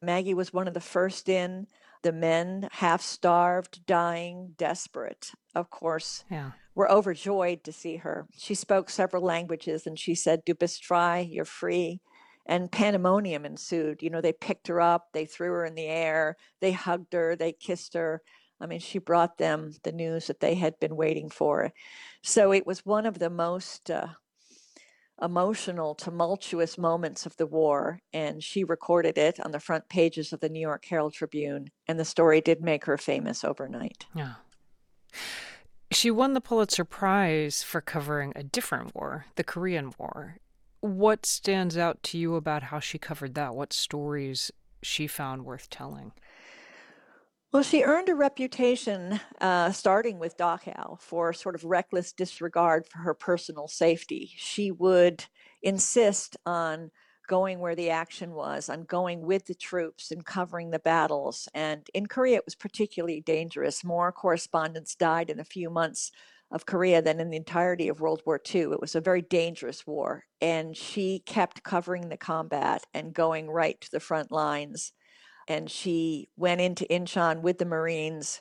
[0.00, 1.66] Maggie was one of the first in.
[2.02, 6.52] The men, half starved, dying, desperate, of course, Yeah.
[6.74, 8.26] were overjoyed to see her.
[8.36, 12.00] She spoke several languages and she said, Du bist frei, you're free.
[12.46, 14.02] And pandemonium ensued.
[14.02, 17.36] You know, they picked her up, they threw her in the air, they hugged her,
[17.36, 18.22] they kissed her.
[18.60, 21.72] I mean, she brought them the news that they had been waiting for.
[22.22, 24.08] So it was one of the most uh,
[25.20, 28.00] emotional, tumultuous moments of the war.
[28.12, 31.70] And she recorded it on the front pages of the New York Herald Tribune.
[31.88, 34.06] And the story did make her famous overnight.
[34.14, 34.34] Yeah.
[35.90, 40.36] She won the Pulitzer Prize for covering a different war, the Korean War.
[40.82, 43.54] What stands out to you about how she covered that?
[43.54, 44.50] What stories
[44.82, 46.10] she found worth telling?
[47.52, 52.98] Well, she earned a reputation, uh, starting with Dachau, for sort of reckless disregard for
[52.98, 54.32] her personal safety.
[54.36, 55.26] She would
[55.62, 56.90] insist on
[57.28, 61.48] going where the action was, on going with the troops and covering the battles.
[61.54, 63.84] And in Korea, it was particularly dangerous.
[63.84, 66.10] More correspondents died in a few months
[66.52, 68.72] of Korea than in the entirety of World War II.
[68.72, 70.24] It was a very dangerous war.
[70.40, 74.92] And she kept covering the combat and going right to the front lines
[75.48, 78.40] and she went into Incheon with the Marines.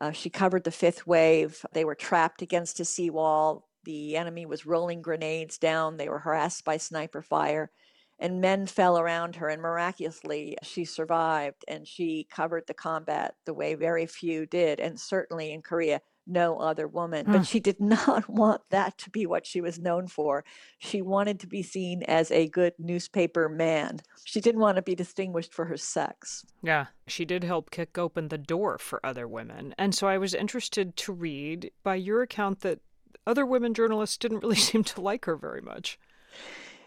[0.00, 1.64] Uh, she covered the fifth wave.
[1.72, 3.68] They were trapped against a seawall.
[3.84, 5.96] The enemy was rolling grenades down.
[5.96, 7.70] They were harassed by sniper fire.
[8.18, 13.52] And men fell around her, and miraculously, she survived and she covered the combat the
[13.52, 14.80] way very few did.
[14.80, 17.26] And certainly in Korea, no other woman.
[17.26, 17.32] Hmm.
[17.32, 20.44] But she did not want that to be what she was known for.
[20.78, 24.00] She wanted to be seen as a good newspaper man.
[24.24, 26.44] She didn't want to be distinguished for her sex.
[26.62, 29.74] Yeah, she did help kick open the door for other women.
[29.78, 32.80] And so I was interested to read by your account that
[33.26, 35.98] other women journalists didn't really seem to like her very much.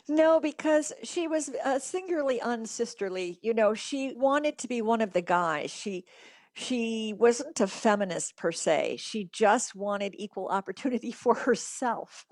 [0.08, 3.38] No, because she was uh, singularly unsisterly.
[3.44, 5.70] You know, she wanted to be one of the guys.
[5.70, 6.04] She
[6.54, 8.98] she wasn't a feminist per se.
[9.00, 12.26] She just wanted equal opportunity for herself,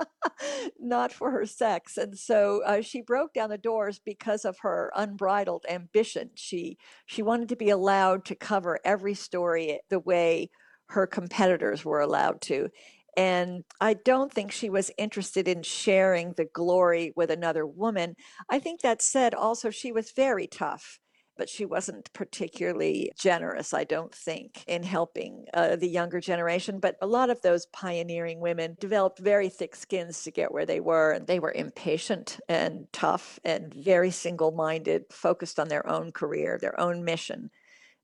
[0.79, 1.97] not for her sex.
[1.97, 6.31] And so uh, she broke down the doors because of her unbridled ambition.
[6.35, 10.49] She she wanted to be allowed to cover every story the way
[10.89, 12.69] her competitors were allowed to.
[13.17, 18.15] And I don't think she was interested in sharing the glory with another woman.
[18.47, 20.99] I think that said, also, she was very tough
[21.37, 26.79] but she wasn't particularly generous, I don't think, in helping uh, the younger generation.
[26.79, 30.79] But a lot of those pioneering women developed very thick skins to get where they
[30.79, 36.11] were, and they were impatient and tough and very single minded, focused on their own
[36.11, 37.49] career, their own mission,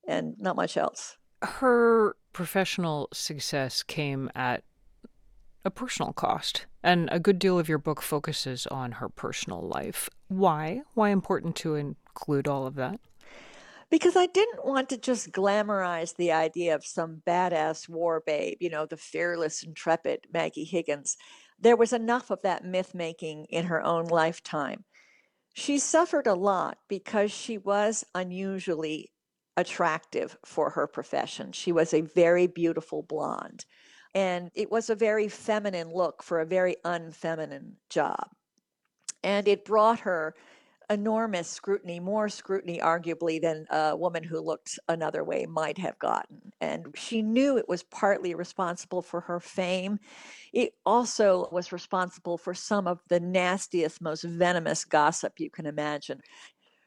[0.06, 1.16] and not much else.
[1.42, 4.64] Her professional success came at
[5.64, 10.10] a personal cost, and a good deal of your book focuses on her personal life.
[10.28, 10.82] Why?
[10.92, 13.00] Why important to include all of that?
[13.90, 18.70] Because I didn't want to just glamorize the idea of some badass war babe, you
[18.70, 21.16] know, the fearless, intrepid Maggie Higgins.
[21.58, 24.84] There was enough of that myth making in her own lifetime.
[25.54, 29.12] She suffered a lot because she was unusually
[29.56, 31.52] attractive for her profession.
[31.52, 33.64] She was a very beautiful blonde,
[34.14, 38.30] and it was a very feminine look for a very unfeminine job.
[39.22, 40.34] And it brought her
[40.90, 46.52] enormous scrutiny, more scrutiny, arguably, than a woman who looked another way might have gotten.
[46.60, 49.98] And she knew it was partly responsible for her fame.
[50.52, 56.20] It also was responsible for some of the nastiest, most venomous gossip you can imagine.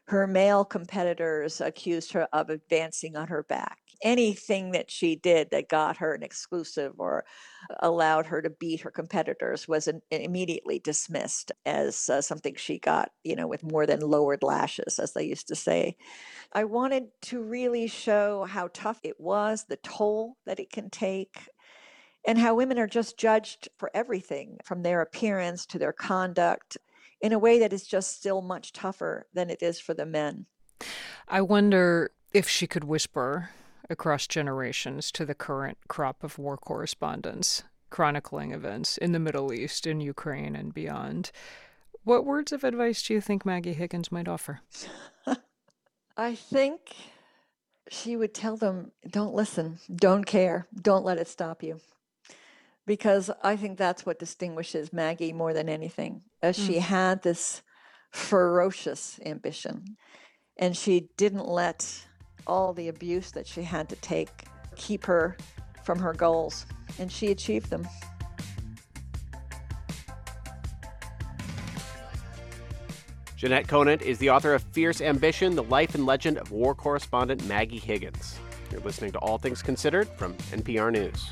[0.08, 3.80] Her male competitors accused her of advancing on her back.
[4.04, 7.26] Anything that she did that got her an exclusive or
[7.80, 13.10] allowed her to beat her competitors was an, immediately dismissed as uh, something she got,
[13.24, 15.96] you know, with more than lowered lashes, as they used to say.
[16.54, 21.50] I wanted to really show how tough it was, the toll that it can take,
[22.26, 26.78] and how women are just judged for everything from their appearance to their conduct
[27.22, 30.46] in a way that is just still much tougher than it is for the men.
[31.28, 33.50] I wonder if she could whisper
[33.90, 39.88] across generations to the current crop of war correspondents chronicling events in the Middle East,
[39.88, 41.32] in Ukraine, and beyond.
[42.04, 44.60] What words of advice do you think Maggie Higgins might offer?
[46.18, 46.96] I think
[47.90, 51.80] she would tell them don't listen, don't care, don't let it stop you.
[52.86, 56.22] Because I think that's what distinguishes Maggie more than anything.
[56.42, 56.82] As she Mm.
[56.82, 57.62] had this
[58.12, 59.98] ferocious ambition,
[60.58, 62.06] and she didn't let
[62.48, 64.46] all the abuse that she had to take
[64.76, 65.38] keep her
[65.84, 66.66] from her goals,
[67.00, 67.88] and she achieved them.
[73.38, 77.46] Jennet Conant is the author of Fierce Ambition The Life and Legend of War Correspondent
[77.46, 78.40] Maggie Higgins.
[78.72, 81.32] You're listening to All Things Considered from NPR News.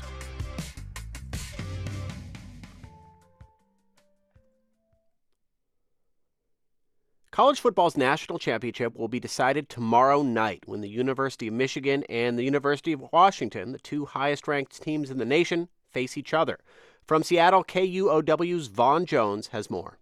[7.36, 12.38] College football's national championship will be decided tomorrow night when the University of Michigan and
[12.38, 16.58] the University of Washington, the two highest ranked teams in the nation, face each other.
[17.06, 19.98] From Seattle, KUOW's Vaughn Jones has more.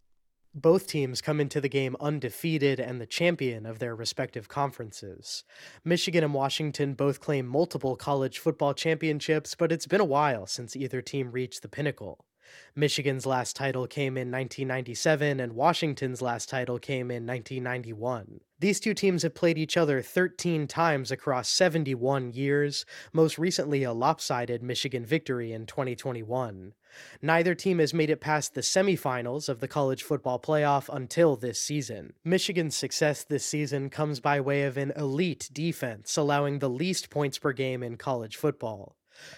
[0.55, 5.43] Both teams come into the game undefeated and the champion of their respective conferences.
[5.83, 10.77] Michigan and Washington both claim multiple college football championships, but it's been a while since
[10.77, 12.25] either team reached the pinnacle.
[12.75, 18.41] Michigan's last title came in 1997, and Washington's last title came in 1991.
[18.61, 23.93] These two teams have played each other 13 times across 71 years, most recently a
[23.93, 26.73] lopsided Michigan victory in 2021.
[27.21, 31.61] Neither team has made it past the semifinals of the college football playoff until this
[31.61, 32.15] season.
[32.25, 37.39] Michigan's success this season comes by way of an elite defense, allowing the least points
[37.39, 38.97] per game in college football.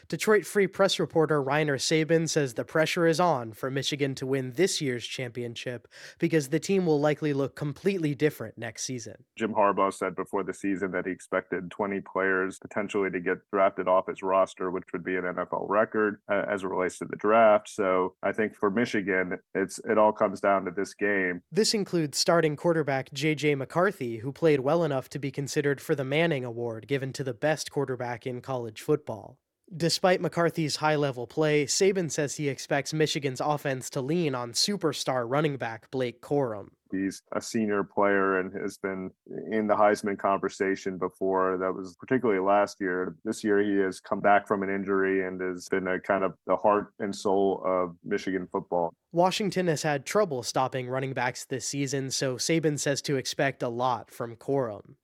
[0.08, 4.52] Detroit Free Press reporter Rainer Sabin says the pressure is on for Michigan to win
[4.52, 9.24] this year's championship because the team will likely look completely different next season.
[9.36, 13.88] Jim Harbaugh said before the season that he expected 20 players potentially to get drafted
[13.88, 17.16] off his roster, which would be an NFL record uh, as it relates to the
[17.16, 17.68] draft.
[17.68, 21.42] So I think for Michigan, it's it all comes down to this game.
[21.50, 23.54] This includes starting quarterback J.J.
[23.56, 27.34] McCarthy, who played well enough to be considered for the Manning Award given to the
[27.34, 29.38] best quarterback in college football.
[29.74, 35.24] Despite McCarthy's high level play, Sabin says he expects Michigan's offense to lean on superstar
[35.26, 36.68] running back Blake Corum.
[36.92, 39.10] He's a senior player and has been
[39.50, 41.58] in the Heisman conversation before.
[41.58, 43.16] That was particularly last year.
[43.24, 46.34] This year, he has come back from an injury and has been a kind of
[46.46, 48.94] the heart and soul of Michigan football.
[49.10, 53.68] Washington has had trouble stopping running backs this season, so Sabin says to expect a
[53.68, 54.94] lot from Corum.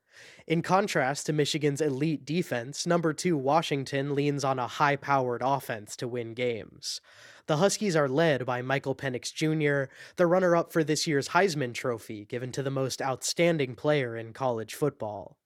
[0.47, 5.95] In contrast to Michigan's elite defense, number two Washington leans on a high powered offense
[5.97, 7.01] to win games.
[7.47, 11.75] The Huskies are led by Michael Penix Jr., the runner up for this year's Heisman
[11.75, 15.39] Trophy, given to the most outstanding player in college football.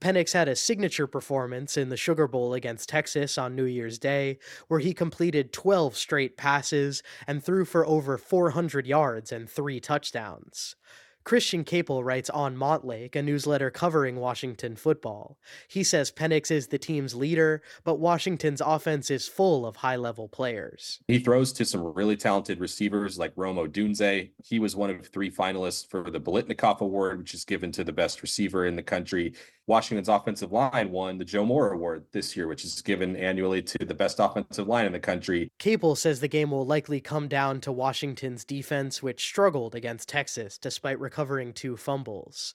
[0.00, 4.38] Penix had a signature performance in the Sugar Bowl against Texas on New Year's Day,
[4.68, 10.76] where he completed 12 straight passes and threw for over 400 yards and three touchdowns.
[11.24, 15.38] Christian Caple writes on Montlake, a newsletter covering Washington football.
[15.68, 20.28] He says Penix is the team's leader, but Washington's offense is full of high level
[20.28, 21.00] players.
[21.06, 24.30] He throws to some really talented receivers like Rome Odunze.
[24.42, 27.92] He was one of three finalists for the Biletnikoff Award, which is given to the
[27.92, 29.34] best receiver in the country.
[29.68, 33.78] Washington's offensive line won the Joe Moore Award this year, which is given annually to
[33.78, 35.48] the best offensive line in the country.
[35.58, 40.58] Capel says the game will likely come down to Washington's defense, which struggled against Texas
[40.58, 42.54] despite recovering two fumbles.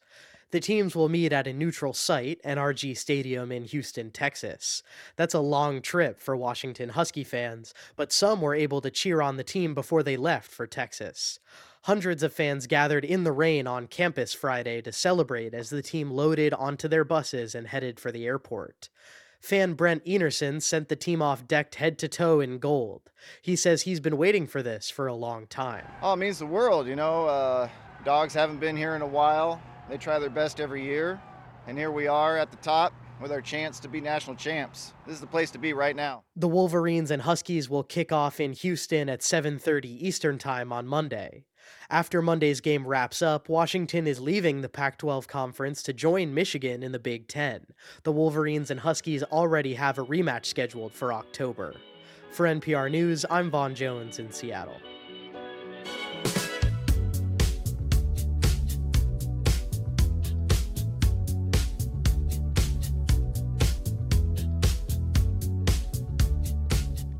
[0.49, 4.81] The teams will meet at a neutral site, NRG Stadium in Houston, Texas.
[5.15, 9.37] That's a long trip for Washington Husky fans, but some were able to cheer on
[9.37, 11.39] the team before they left for Texas.
[11.83, 16.09] Hundreds of fans gathered in the rain on campus Friday to celebrate as the team
[16.09, 18.89] loaded onto their buses and headed for the airport.
[19.39, 23.11] Fan Brent Enerson sent the team off decked head to toe in gold.
[23.41, 25.85] He says he's been waiting for this for a long time.
[26.01, 27.27] Oh, it means the world, you know.
[27.27, 27.69] Uh,
[28.07, 29.61] dogs haven't been here in a while.
[29.89, 31.21] They try their best every year,
[31.67, 34.93] and here we are at the top with our chance to be national champs.
[35.05, 36.23] This is the place to be right now.
[36.33, 41.43] The Wolverines and Huskies will kick off in Houston at 7:30 Eastern Time on Monday.
[41.89, 46.83] After Monday's game wraps up, Washington is leaving the Pac 12 conference to join Michigan
[46.83, 47.65] in the Big Ten.
[48.03, 51.75] The Wolverines and Huskies already have a rematch scheduled for October.
[52.31, 54.77] For NPR News, I'm Vaughn Jones in Seattle.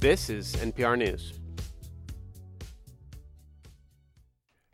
[0.08, 1.34] This is NPR News.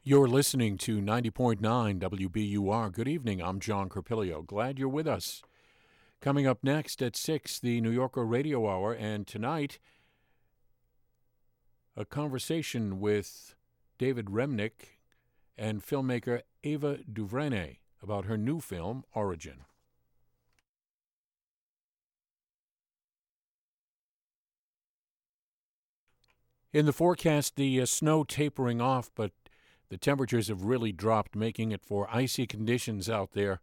[0.03, 1.59] You're listening to 90.9
[1.99, 2.93] WBUR.
[2.93, 3.41] Good evening.
[3.41, 4.43] I'm John Carpilio.
[4.43, 5.41] Glad you're with us.
[6.21, 9.79] Coming up next at 6, the New Yorker Radio Hour, and tonight,
[11.97, 13.55] a conversation with
[13.97, 14.99] David Remnick
[15.57, 19.61] and filmmaker Ava DuVernay about her new film, Origin.
[26.73, 29.31] In the forecast, the uh, snow tapering off, but
[29.89, 33.61] the temperatures have really dropped, making it for icy conditions out there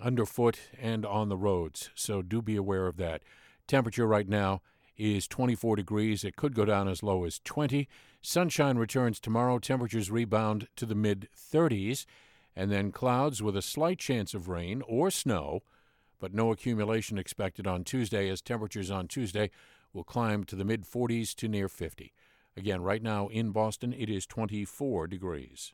[0.00, 1.90] underfoot and on the roads.
[1.96, 3.22] So do be aware of that.
[3.66, 4.62] Temperature right now
[4.96, 6.22] is 24 degrees.
[6.22, 7.88] It could go down as low as 20.
[8.22, 9.58] Sunshine returns tomorrow.
[9.58, 12.06] Temperatures rebound to the mid 30s.
[12.54, 15.62] And then clouds with a slight chance of rain or snow
[16.20, 19.50] but no accumulation expected on Tuesday as temperatures on Tuesday
[19.92, 22.12] will climb to the mid 40s to near 50.
[22.56, 25.72] Again, right now in Boston, it is 24 degrees.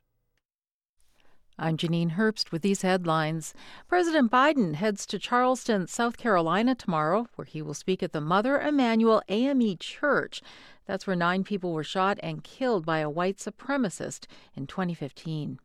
[1.59, 3.55] I'm Janine Herbst with these headlines.
[3.87, 8.61] President Biden heads to Charleston, South Carolina tomorrow, where he will speak at the Mother
[8.61, 10.43] Emanuel AME Church.
[10.85, 15.59] That's where nine people were shot and killed by a white supremacist in 2015.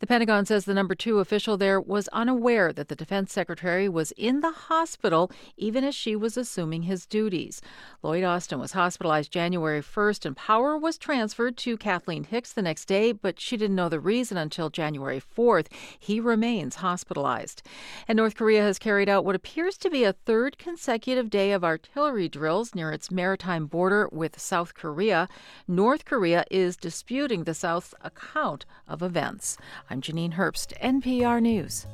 [0.00, 4.12] The Pentagon says the number two official there was unaware that the defense secretary was
[4.12, 7.60] in the hospital even as she was assuming his duties.
[8.02, 12.86] Lloyd Austin was hospitalized January 1st, and power was transferred to Kathleen Hicks the next
[12.86, 15.66] day, but she didn't know the reason until January 4th.
[15.98, 17.62] He remains hospitalized.
[18.06, 21.64] And North Korea has carried out what appears to be a third consecutive day of
[21.64, 25.28] artillery drills near its maritime border with South Korea.
[25.66, 29.53] North Korea is disputing the South's account of events.
[29.90, 31.86] I'm Janine Herbst, NPR News.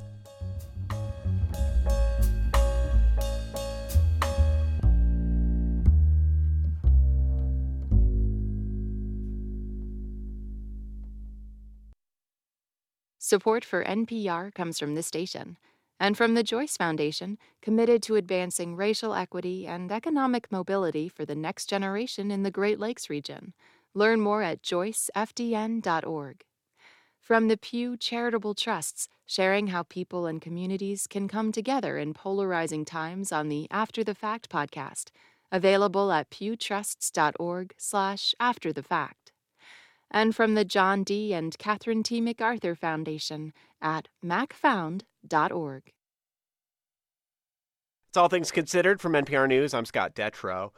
[13.19, 15.57] Support for NPR comes from this station
[16.01, 21.37] and from the Joyce Foundation, committed to advancing racial equity and economic mobility for the
[21.37, 23.53] next generation in the Great Lakes region.
[23.95, 26.45] Learn more at joycefdn.org.
[27.31, 32.85] From the Pew Charitable Trusts, sharing how people and communities can come together in polarizing
[32.85, 35.11] times on the After the Fact podcast,
[35.53, 39.31] available at pewtrusts.org slash after the fact.
[40.11, 41.33] And from the John D.
[41.33, 42.21] and Catherine T.
[42.21, 45.93] MacArthur Foundation at macfound.org.
[48.09, 49.73] It's All Things Considered from NPR News.
[49.73, 50.73] I'm Scott Detrow.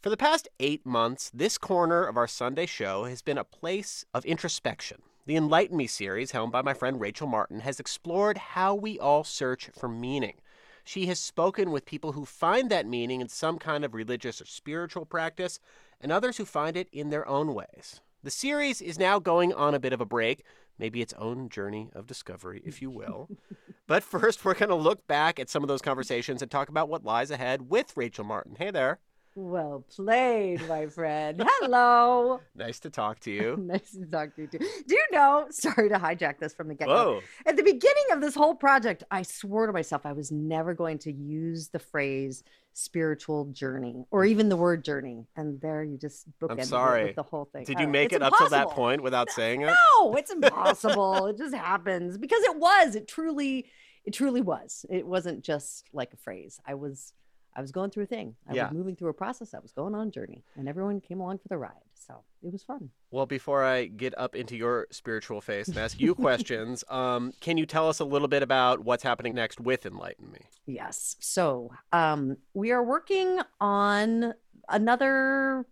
[0.00, 4.06] For the past eight months, this corner of our Sunday show has been a place
[4.14, 5.02] of introspection.
[5.28, 9.24] The Enlighten Me series, helmed by my friend Rachel Martin, has explored how we all
[9.24, 10.36] search for meaning.
[10.84, 14.46] She has spoken with people who find that meaning in some kind of religious or
[14.46, 15.60] spiritual practice,
[16.00, 18.00] and others who find it in their own ways.
[18.22, 20.44] The series is now going on a bit of a break,
[20.78, 23.28] maybe its own journey of discovery, if you will.
[23.86, 26.88] but first, we're going to look back at some of those conversations and talk about
[26.88, 28.56] what lies ahead with Rachel Martin.
[28.58, 28.98] Hey there.
[29.40, 31.40] Well played, my friend.
[31.46, 32.40] Hello.
[32.56, 33.56] nice to talk to you.
[33.60, 34.58] nice to talk to you too.
[34.58, 35.46] Do you know?
[35.50, 37.20] Sorry to hijack this from the get go.
[37.46, 40.98] At the beginning of this whole project, I swore to myself I was never going
[40.98, 44.28] to use the phrase spiritual journey or mm.
[44.28, 45.24] even the word journey.
[45.36, 47.04] And there you just bookended I'm sorry.
[47.04, 47.62] with the whole thing.
[47.62, 47.92] Did All you right.
[47.92, 49.66] make It's it up to that point without saying it?
[49.66, 51.26] No, it's impossible.
[51.26, 52.96] it just happens because it was.
[52.96, 53.66] It truly,
[54.04, 54.84] it truly was.
[54.90, 56.58] It wasn't just like a phrase.
[56.66, 57.12] I was,
[57.54, 58.36] I was going through a thing.
[58.48, 58.64] I Yeah.
[58.68, 59.52] was moving through a process.
[59.54, 61.82] I was going on a journey, and everyone came along for the ride.
[61.94, 62.90] So it was fun.
[63.10, 67.58] Well, before I get up into your spiritual face and ask you questions, um, can
[67.58, 70.40] you tell us a little bit about what's happening next with Enlighten Me?
[70.66, 71.16] Yes.
[71.18, 74.34] So um, we are working on
[74.68, 75.66] another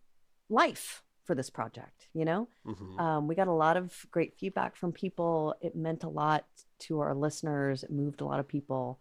[0.49, 2.09] life for this project.
[2.15, 2.99] You know, Mhm.
[3.01, 5.55] um, we got a lot of great feedback from people.
[5.61, 6.45] It meant a lot
[6.81, 7.83] to our listeners.
[7.85, 8.99] It moved a lot of people.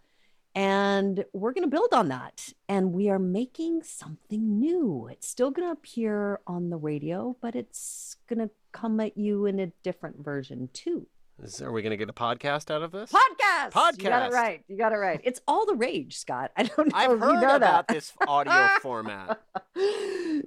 [0.56, 2.54] And we're going to build on that.
[2.70, 5.10] And we are making something new.
[5.12, 9.46] It's still going to appear on the radio, but it's going to come at you
[9.46, 11.08] in a different version too.
[11.44, 13.12] Is, are we going to get a podcast out of this?
[13.12, 13.72] Podcast.
[13.72, 13.98] Podcast.
[14.02, 14.64] You got it right.
[14.70, 15.20] You got it right.
[15.26, 16.52] It's all the rage, Scott.
[16.56, 17.94] I don't know I've heard know about that.
[17.94, 19.42] this audio format.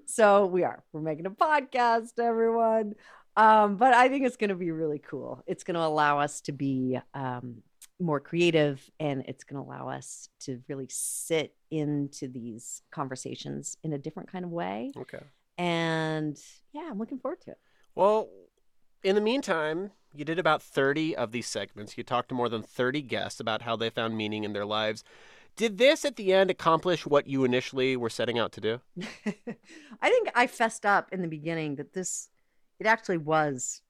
[0.06, 0.82] so we are.
[0.92, 2.94] We're making a podcast, everyone.
[3.36, 5.44] Um, but I think it's going to be really cool.
[5.46, 7.62] It's going to allow us to be um,
[8.00, 13.92] more creative, and it's going to allow us to really sit into these conversations in
[13.92, 14.92] a different kind of way.
[14.96, 15.20] Okay.
[15.56, 16.38] And
[16.72, 17.58] yeah, I'm looking forward to it.
[17.94, 18.28] Well,
[19.02, 21.98] in the meantime, you did about 30 of these segments.
[21.98, 25.02] You talked to more than 30 guests about how they found meaning in their lives.
[25.56, 28.80] Did this at the end accomplish what you initially were setting out to do?
[29.26, 32.28] I think I fessed up in the beginning that this
[32.78, 33.82] it actually was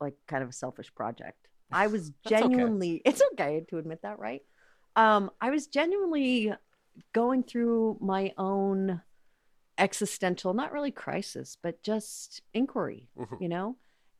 [0.00, 1.49] like kind of a selfish project.
[1.72, 2.48] I was That's okay.
[2.48, 4.42] genuinely it's okay to admit that, right?
[4.96, 6.52] Um I was genuinely
[7.12, 9.00] going through my own
[9.78, 13.40] existential not really crisis, but just inquiry, Mhm.
[13.40, 13.76] you know?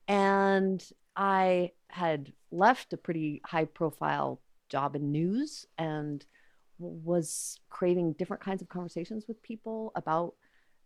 [0.09, 0.83] And
[1.17, 6.25] I had left a pretty high profile job in news and
[6.79, 10.35] was craving different kinds of conversations with people about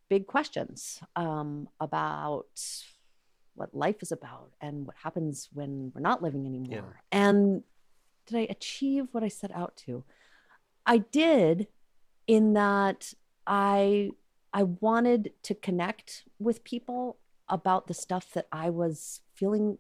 [0.09, 2.47] big questions um, about
[3.55, 7.00] what life is about and what happens when we're not living anymore.
[7.12, 7.62] And
[8.26, 10.05] did I achieve what I set out to?
[10.86, 11.68] I did
[12.26, 13.14] in that
[13.46, 14.11] I
[14.52, 19.78] I wanted to connect with people about the stuff that I was feeling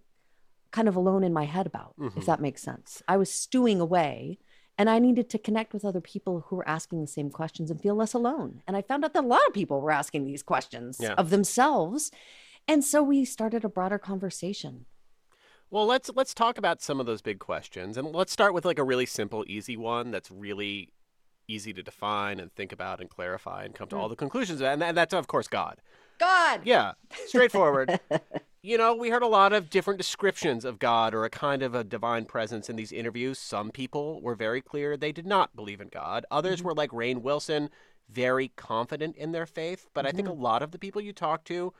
[0.72, 2.16] kind of alone in my head about, Mhm.
[2.16, 3.00] if that makes sense.
[3.06, 4.38] I was stewing away
[4.76, 7.80] And I needed to connect with other people who were asking the same questions and
[7.80, 8.60] feel less alone.
[8.66, 11.14] And I found out that a lot of people were asking these questions Yeah.
[11.14, 12.10] of themselves.
[12.66, 14.86] And so we started a broader conversation.
[15.70, 18.78] Well, let's let's talk about some of those big questions, and let's start with like
[18.78, 20.90] a really simple, easy one that's really
[21.48, 24.10] easy to define and think about and clarify and come to all mm.
[24.10, 24.62] the conclusions.
[24.62, 25.80] And, and that's of course God.
[26.18, 26.60] God.
[26.64, 26.92] Yeah,
[27.26, 27.98] straightforward.
[28.62, 31.74] you know, we heard a lot of different descriptions of God or a kind of
[31.74, 33.38] a divine presence in these interviews.
[33.38, 36.24] Some people were very clear they did not believe in God.
[36.30, 36.68] Others mm-hmm.
[36.68, 37.68] were like Rainn Wilson,
[38.08, 39.88] very confident in their faith.
[39.92, 40.42] But I think a mm-hmm.
[40.42, 41.74] lot of the people you talked to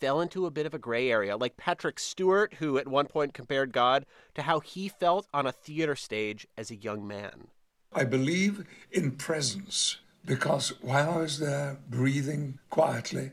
[0.00, 3.34] fell into a bit of a gray area, like Patrick Stewart, who at one point
[3.34, 7.48] compared God to how he felt on a theater stage as a young man.
[7.92, 13.30] I believe in presence because while I was there breathing quietly,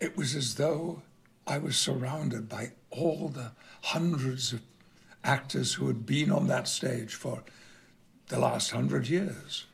[0.00, 1.02] it was as though
[1.46, 3.52] I was surrounded by all the
[3.82, 4.60] hundreds of
[5.24, 7.42] actors who had been on that stage for
[8.28, 9.66] the last hundred years.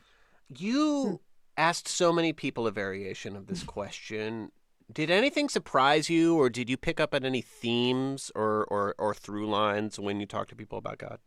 [0.49, 1.21] You
[1.57, 4.51] asked so many people a variation of this question.
[4.93, 9.15] Did anything surprise you, or did you pick up on any themes or, or, or
[9.15, 11.19] through lines when you talk to people about God?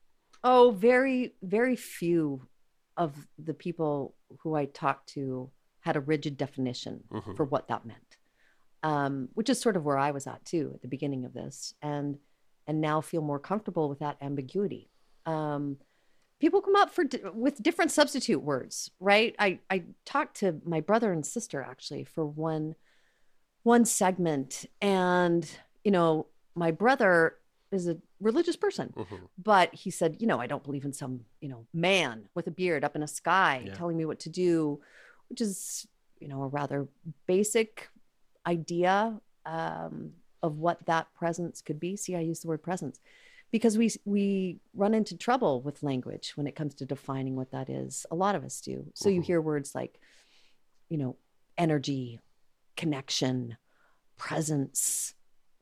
[0.44, 2.48] Oh, very, very few
[2.98, 5.50] of the people who I talked to
[5.80, 7.36] had a rigid definition Mhm.
[7.36, 8.18] for what that meant,
[8.84, 11.74] um, which is sort of where I was at too at the beginning of this,
[11.82, 12.20] and
[12.68, 14.90] and now feel more comfortable with that ambiguity.
[15.28, 15.78] Um,
[16.40, 19.36] people come up for di- with different substitute words, right?
[19.40, 22.76] I I talked to my brother and sister actually for one
[23.66, 25.50] one segment, and
[25.84, 27.36] you know my brother
[27.72, 28.94] is a religious person
[29.38, 32.52] but he said you know i don't believe in some you know man with a
[32.52, 33.74] beard up in a sky Yeah.
[33.74, 34.80] telling me what to do
[35.30, 35.86] which is
[36.22, 36.88] you know a rather
[37.28, 37.90] basic
[38.48, 40.12] idea um,
[40.42, 41.98] of what that presence could be.
[41.98, 43.00] See i use the word presence
[43.52, 47.70] because we we run into trouble with language when it comes to defining what that
[47.70, 48.06] is.
[48.12, 48.86] A lot of us do.
[48.94, 50.00] So you hear words like
[50.90, 51.16] you know
[51.58, 52.20] energy
[52.76, 53.58] connection
[54.18, 55.14] presence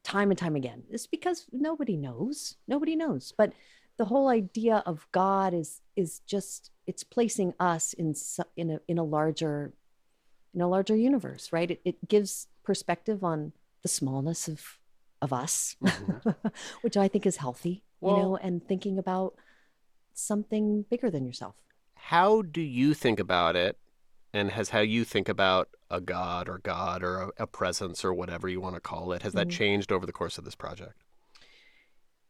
[0.04, 0.84] time and time again.
[0.90, 2.58] It's because nobody knows.
[2.68, 3.34] Nobody knows.
[3.38, 3.54] But
[3.98, 8.16] the whole idea of god is is just it's placing us in
[8.58, 9.74] in a in a larger
[10.54, 11.70] in a larger universe right?
[11.70, 13.54] It, it gives perspective on
[13.84, 14.80] the smallness of
[15.22, 16.48] of us mm-hmm.
[16.82, 19.36] which i think is healthy you know and thinking about
[20.14, 21.56] something bigger than yourself.
[21.96, 23.78] How do you think about it?
[24.34, 28.14] And has how you think about a God or God or a, a presence or
[28.14, 29.52] whatever you want to call it, has that Mhm.
[29.52, 31.04] changed over the course of this project?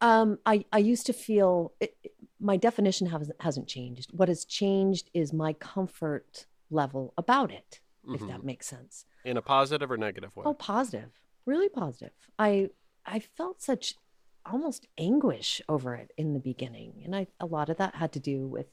[0.01, 1.95] Um, I, I used to feel it,
[2.39, 4.11] my definition has, hasn't changed.
[4.11, 7.80] What has changed is my comfort level about it,
[8.14, 8.28] if Mhm.
[8.28, 9.05] that makes sense.
[9.24, 10.43] In a positive or negative way?
[10.45, 11.11] Oh, positive,
[11.45, 12.11] really positive.
[12.38, 12.70] I
[13.05, 13.95] I felt such
[14.45, 18.20] almost anguish over it in the beginning, and I a lot of that had to
[18.20, 18.68] do with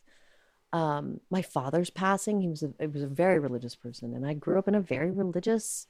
[0.72, 2.40] um, my father's passing.
[2.40, 4.80] He was a he was a very religious person, and I grew up in a
[4.80, 5.86] very religious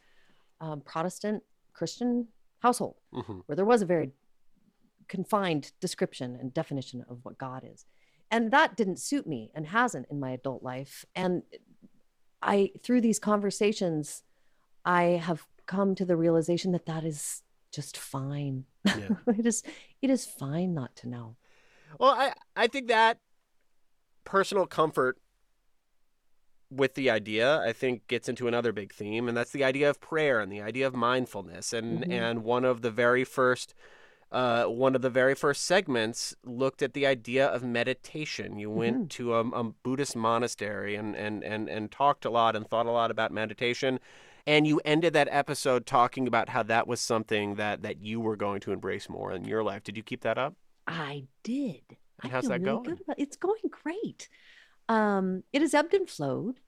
[0.60, 2.28] um, Protestant Christian
[2.60, 3.42] household Mhm.
[3.46, 4.12] where there was a very
[5.08, 7.84] confined description and definition of what God is.
[8.30, 11.04] And that didn't suit me and hasn't in my adult life.
[11.16, 11.42] And
[12.42, 14.22] I, through these conversations,
[14.84, 18.66] I have come to the realization that that is just fine.
[18.84, 19.08] Yeah.
[19.26, 19.62] it is,
[20.00, 21.36] it is fine not to know.
[21.98, 23.18] Well, I, I think that
[24.24, 25.18] personal comfort
[26.70, 30.00] with the idea, I think, gets into another big theme, and that's the idea of
[30.00, 31.72] prayer and the idea of mindfulness.
[31.72, 32.12] And Mhm.
[32.12, 33.74] and one of the very first,
[34.30, 38.56] uh, one of the very first segments looked at the idea of meditation.
[38.58, 39.08] You went Mhm.
[39.10, 42.92] to a, a Buddhist monastery and, and and and talked a lot and thought a
[42.92, 43.98] lot about meditation.
[44.46, 48.36] And you ended that episode talking about how that was something that that you were
[48.36, 49.82] going to embrace more in your life.
[49.82, 50.54] Did you keep that up?
[50.86, 51.96] I did.
[52.22, 52.82] And I how's that really going?
[52.82, 54.28] Good about, it's going great.
[54.88, 56.60] Um, it has ebbed and flowed.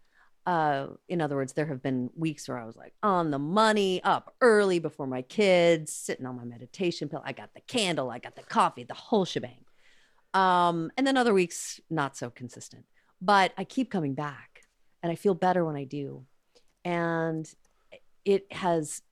[0.45, 4.03] Uh, in other words, there have been weeks where I was like on the money,
[4.03, 7.23] up early before my kids, sitting on my meditation pill.
[7.25, 9.65] I got the candle, I got the coffee, the whole shebang.
[10.35, 12.87] Um, and then other weeks, not so consistent.
[13.21, 14.63] But I keep coming back,
[15.03, 16.25] and I feel better when I do.
[16.85, 17.49] And
[18.25, 19.03] it has,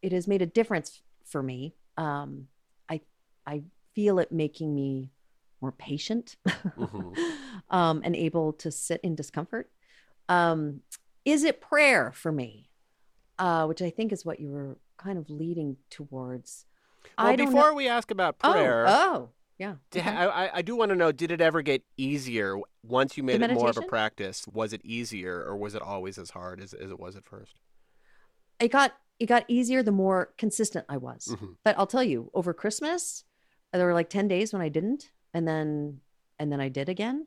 [0.00, 1.74] it has made a difference for me.
[1.96, 2.46] Um,
[2.88, 3.00] I,
[3.44, 3.62] I
[3.94, 5.10] feel it making me
[5.62, 6.36] more patient
[7.70, 9.70] um, and able to sit in discomfort.
[10.28, 10.80] Um,
[11.24, 12.68] is it prayer for me?
[13.38, 16.66] Uh, which I think is what you were kind of leading towards.
[17.18, 17.74] Well, before know.
[17.74, 19.74] we ask about Oh, prayer, Oh, yeah.
[19.96, 20.08] okay.
[20.08, 23.40] I, I- I do want to know: Did it ever get easier once you made
[23.42, 24.46] it more of a practice?
[24.52, 27.56] Was it easier, or was it always as hard as, as it was at first?
[28.60, 31.28] it got it got easier the more consistent I was.
[31.32, 31.56] Mhm.
[31.64, 33.24] But I'll tell you, over Christmas,
[33.72, 36.00] there were like 10 days when I didn't, and then
[36.38, 37.26] and then I did again.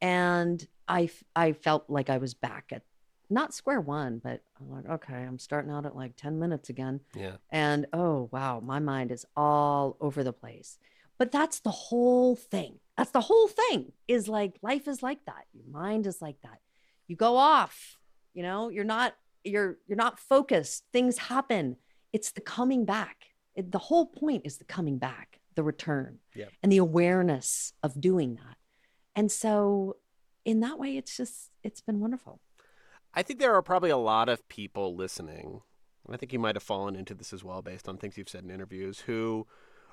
[0.00, 2.82] And I I felt like I was back at
[3.28, 7.00] not square one, but I'm like, okay, I'm starting out at like 10 minutes again.
[7.14, 7.36] Yeah.
[7.50, 10.78] And oh, wow, my mind is all over the place.
[11.18, 12.78] But that's the whole thing.
[12.96, 15.46] That's the whole thing is like life is like that.
[15.52, 16.60] Your mind is like that.
[17.08, 17.98] You go off,
[18.34, 20.84] you know, you're not you're you're not focused.
[20.92, 21.76] Things happen.
[22.12, 23.28] It's the coming back.
[23.54, 26.52] It, the whole point is the coming back, the return, Yep.
[26.62, 28.56] and the awareness of doing that.
[29.16, 29.96] And so
[30.44, 32.40] in that way it's just it's been wonderful.
[33.14, 35.62] I think there are probably a lot of people listening,
[36.06, 38.28] and I think you might have fallen into this as well based on things you've
[38.28, 39.46] said in interviews, who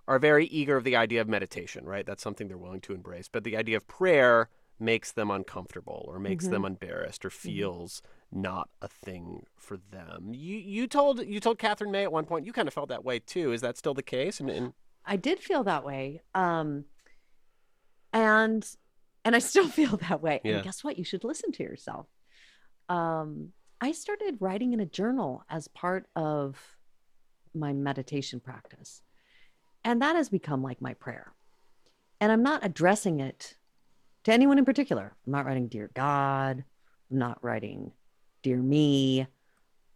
[0.07, 2.05] are very eager of the idea of meditation, right?
[2.05, 3.29] That's something they're willing to embrace.
[3.29, 6.67] But the idea of prayer makes them uncomfortable or makes them Mhm.
[6.67, 10.33] embarrassed or feels not a thing for them.
[10.33, 13.05] You you told you told Katherine May at one point you kind of felt that
[13.05, 13.53] way too.
[13.53, 14.41] Is that still the case?
[14.41, 14.73] And, and
[15.05, 16.21] I did feel that way.
[16.33, 16.85] Um
[18.11, 18.65] and
[19.25, 20.41] and I still feel that way.
[20.43, 20.55] Yeah.
[20.55, 20.97] And guess what?
[20.97, 22.07] You should listen to yourself.
[22.89, 23.49] Um
[23.81, 26.57] I started writing in a journal as part of
[27.53, 29.01] my meditation practice.
[29.83, 31.33] And that has become like my prayer.
[32.21, 33.55] And I'm not addressing it
[34.23, 35.13] to anyone in particular.
[35.25, 36.63] I'm not writing dear God.
[37.11, 37.91] I'm not writing
[38.41, 39.27] dear me.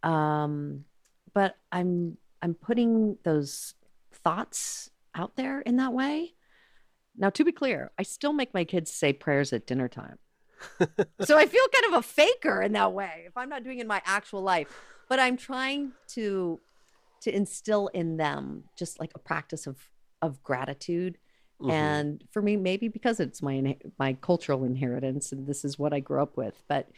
[0.02, 0.84] Um
[1.32, 3.74] but I'm I'm putting those
[4.12, 6.34] thoughts out there in that way.
[7.16, 10.18] Now, to be clear, I still make my kids say prayers at dinner time.
[11.20, 13.82] so I feel kind of a faker in that way if I'm not doing it
[13.82, 14.68] in my actual life.
[15.08, 16.60] But I'm trying to
[17.22, 19.78] to instill in them just like a practice of
[20.22, 21.18] of gratitude.
[21.60, 21.72] Mhm.
[21.72, 26.00] And for me, maybe because it's my my cultural inheritance and this is what I
[26.00, 26.88] grew up with, but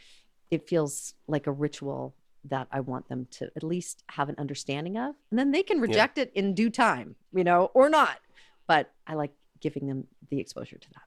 [0.49, 4.97] it feels like a ritual that I want them to at least have an understanding
[4.97, 8.19] of, and then they can reject it in due time, you know, or not.
[8.67, 11.01] But I like giving them the exposure to that.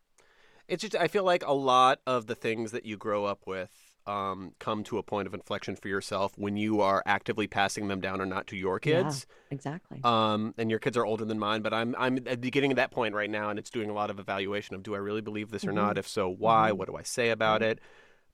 [0.69, 3.71] It's just I feel like a lot of the things that you grow up with
[4.07, 8.01] um, come to a point of inflection for yourself when you are actively passing them
[8.01, 9.27] down or not to your Yeah, kids.
[9.51, 10.01] exactly.
[10.03, 12.77] Um, and your kids are older than mine, but I'm I'm at the beginning of
[12.77, 15.21] that point right now, and it's doing a lot of evaluation of do I really
[15.23, 15.75] believe this or Mhm.
[15.75, 15.99] not?
[15.99, 16.71] If so, why?
[16.71, 16.77] Mhm.
[16.77, 17.81] What do I say about it?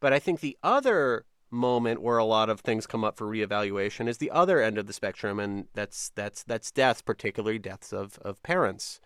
[0.01, 4.09] But I think the other moment where a lot of things come up for reevaluation
[4.09, 8.19] is the other end of the spectrum, and that's that's that's deaths, particularly deaths of
[8.19, 9.01] of parents.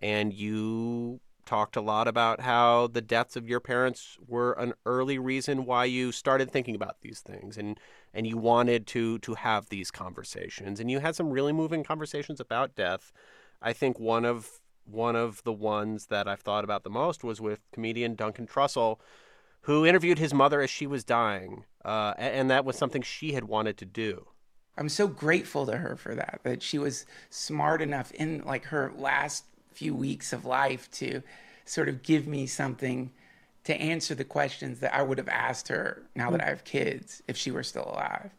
[0.00, 5.18] And you talked a lot about how the deaths of your parents were an early
[5.18, 7.78] reason why you started thinking about these things and
[8.14, 12.40] and you wanted to to have these conversations and you had some really moving conversations
[12.40, 13.12] about death.
[13.60, 17.40] I think one of one of the ones that I've thought about the most was
[17.40, 18.98] with comedian Duncan Trussell,
[19.62, 23.44] who interviewed his mother as she was dying, uh, and that was something she had
[23.44, 24.26] wanted to do.
[24.76, 28.92] I'm so grateful to her for that, that she was smart enough in like her
[28.96, 31.22] last few weeks of life to
[31.64, 33.10] sort of give me something
[33.64, 37.22] to answer the questions that I would have asked her now that I have kids
[37.28, 38.30] if she were still alive.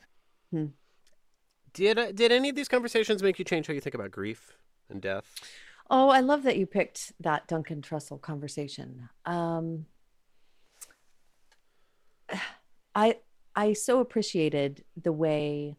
[1.73, 4.57] Did uh, did any of these conversations make you change how you think about grief
[4.89, 5.25] and death?
[5.89, 9.09] Oh, I love that you picked that Duncan Trussell conversation.
[9.25, 9.85] Um,
[12.95, 13.17] I
[13.55, 15.77] I so appreciated the way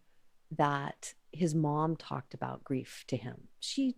[0.56, 3.48] that his mom talked about grief to him.
[3.60, 3.96] She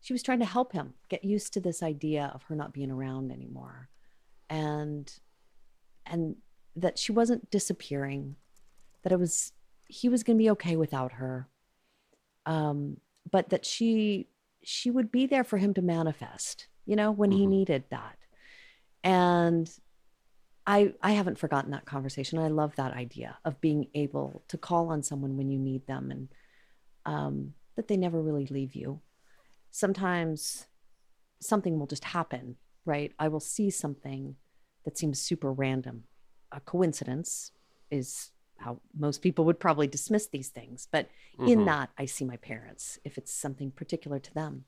[0.00, 2.90] she was trying to help him get used to this idea of her not being
[2.90, 3.88] around anymore,
[4.48, 5.12] and
[6.06, 6.36] and
[6.76, 8.36] that she wasn't disappearing,
[9.02, 9.52] that it was
[9.86, 11.48] he was going to be okay without her,
[12.46, 12.98] um,
[13.30, 14.28] but that she
[14.62, 18.16] she would be there for him to manifest, you know, when he needed that.
[19.04, 19.70] And
[20.68, 22.38] I I haven't forgotten that conversation.
[22.38, 26.10] I love that idea of being able to call on someone when you need them
[26.10, 26.28] and
[27.06, 29.00] um, that they never really leave you.
[29.70, 30.66] Sometimes
[31.40, 33.12] something will just happen, right?
[33.18, 34.36] I will see something
[34.84, 36.04] that seems super random.
[36.52, 37.52] A coincidence
[37.90, 40.86] is how most people would probably dismiss these things.
[40.90, 41.08] But
[41.46, 41.66] in Mhm.
[41.66, 44.66] that, I see my parents if it's something particular to them.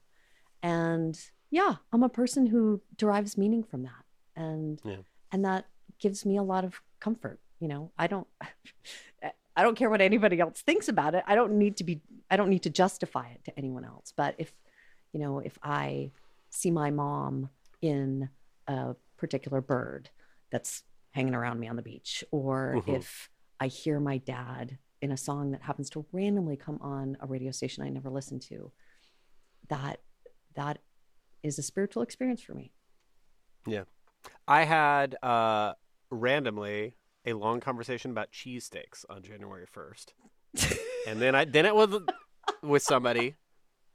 [0.62, 1.20] And
[1.51, 4.05] yeah, I'm a person who derives meaning from that.
[4.34, 5.03] And Yeah.
[5.32, 5.66] and that
[6.01, 7.38] gives me a lot of comfort.
[7.61, 8.26] You know, I don't
[9.57, 11.22] I don't care what anybody else thinks about it.
[11.26, 14.12] I don't need to be I don't need to justify it to anyone else.
[14.16, 14.53] But if
[15.12, 16.12] you know, if I
[16.51, 17.51] see my mom
[17.82, 18.28] in
[18.66, 20.11] a particular bird
[20.51, 20.82] that's
[21.12, 22.96] hanging around me on the beach, or Mhm.
[22.98, 27.26] if I hear my dad in a song that happens to randomly come on a
[27.26, 28.72] radio station I never listened to,
[29.68, 30.01] that
[30.55, 30.78] that
[31.42, 32.72] is a spiritual experience for me.
[33.66, 33.84] Yeah.
[34.46, 35.74] I had uh,
[36.11, 36.94] randomly
[37.24, 40.06] a long conversation about cheesesteaks on January 1st.
[41.06, 42.00] and then I then it was
[42.62, 43.36] with somebody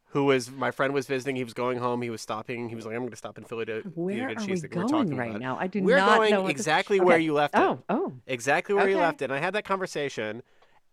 [0.10, 1.36] who was my friend was visiting.
[1.36, 2.02] He was going home.
[2.02, 2.70] He was stopping.
[2.70, 4.48] He was like, "I'm going to stop in Philly to Where eat a are we
[4.48, 5.58] cheese that we're going talking right about." now?
[5.60, 7.26] I do We're not going know exactly where Okay.
[7.26, 7.80] you left Oh, it.
[7.90, 7.96] oh.
[8.08, 9.26] oh, exactly where you left it.
[9.26, 10.42] And I had that conversation,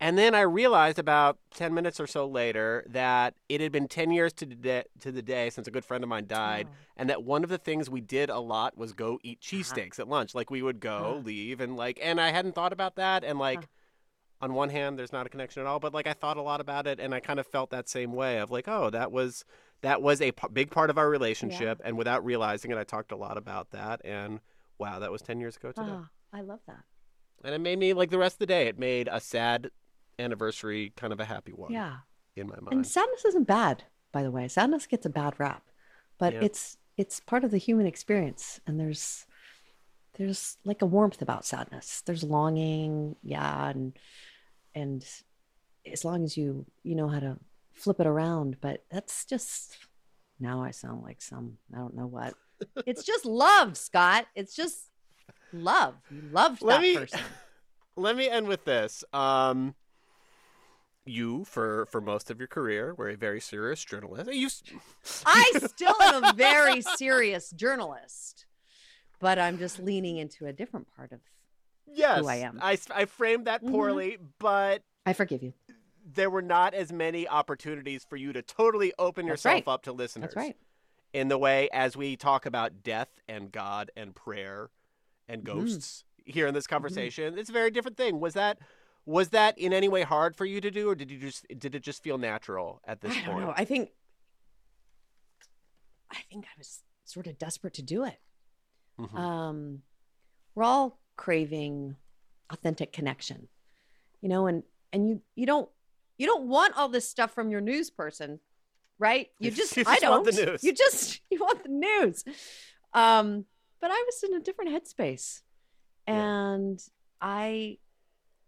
[0.00, 4.10] and then I realized about ten minutes or so later that it had been ten
[4.10, 6.74] years to the day, to the day since a good friend of mine died, Oh.
[6.96, 9.58] and that one of the things we did a lot was go eat Uh-huh.
[9.58, 10.34] cheesesteaks at lunch.
[10.34, 13.68] Like we would go, leave, and like, and I hadn't thought about that, and like
[14.40, 16.60] on one hand there's not a connection at all but like i thought a lot
[16.60, 19.44] about it and i kind of felt that same way of like oh that was
[19.82, 23.12] that was a p- big part of our relationship and without realizing it i talked
[23.12, 24.40] a lot about that and
[24.80, 26.82] wow that was 10 years ago today Ah, I love that.
[27.44, 29.70] and it made me like the rest of the day it made a sad
[30.22, 31.96] anniversary kind of a happy one Yeah.
[32.36, 34.48] in my mind And sadness isn't bad, by the way.
[34.48, 35.62] Sadness gets a bad rap,
[36.18, 36.40] but Yeah.
[36.44, 38.60] it's it's part of the human experience.
[38.66, 39.26] And there's
[40.14, 42.02] there's like a warmth about sadness.
[42.04, 43.98] There's longing, yeah, and
[44.74, 45.04] and
[45.90, 47.38] as long as you you know how to
[47.72, 49.76] flip it around, but that's just
[50.38, 52.34] now I sound like some I don't know what.
[52.86, 54.26] it's just love, Scott.
[54.34, 54.90] It's just
[55.52, 55.94] love.
[56.10, 57.20] You love Let that me- person.
[57.96, 59.74] let me end with this um
[61.04, 64.48] you for for most of your career were a very serious journalist you
[65.26, 68.46] I still am a very serious journalist,
[69.18, 71.20] but I'm just leaning into a different part of
[71.92, 72.58] yes who I am.
[72.62, 73.70] I I framed that Mhm.
[73.70, 75.52] poorly but I forgive you.
[76.04, 79.68] there were not as many opportunities for you to totally open That's yourself right.
[79.74, 80.34] up to listeners.
[80.34, 80.56] That's right.
[81.12, 84.70] In the way as we talk about death and God and prayer
[85.28, 85.58] and Mm-hmm.
[85.60, 88.20] ghosts here in this conversation, it's a very different thing.
[88.20, 88.58] Was that
[89.04, 91.74] was that in any way hard for you to do, or did you just did
[91.74, 93.46] it just feel natural at this I don't point?
[93.46, 93.54] know.
[93.56, 93.90] I think
[96.10, 98.18] I think I was sort of desperate to do it.
[98.98, 99.18] Mhm.
[99.18, 99.82] Um,
[100.54, 101.96] we're all craving
[102.50, 103.48] authentic connection,
[104.20, 105.68] you know, and and you you don't
[106.18, 108.38] you don't want all this stuff from your news person,
[108.98, 109.28] right?
[109.38, 110.36] You just, You I just want don't.
[110.36, 110.62] the news.
[110.64, 112.24] You just you want the news.
[112.92, 113.46] Um,
[113.80, 115.40] but I was in a different headspace,
[116.06, 116.78] and
[117.20, 117.78] I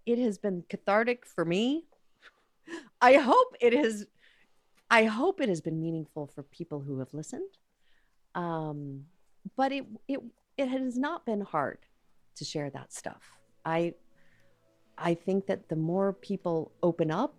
[0.07, 1.84] it has been cathartic for me.
[3.00, 4.07] I hope it has
[4.90, 7.50] I hope it has been meaningful for people who have listened.
[8.34, 9.07] Um,
[9.57, 10.20] but it it
[10.57, 11.78] it has not been hard
[12.36, 13.38] to share that stuff.
[13.64, 13.94] I
[14.96, 17.34] I think that the more people open up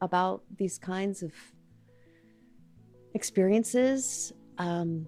[0.00, 1.32] about these kinds of
[3.14, 5.06] experiences, um,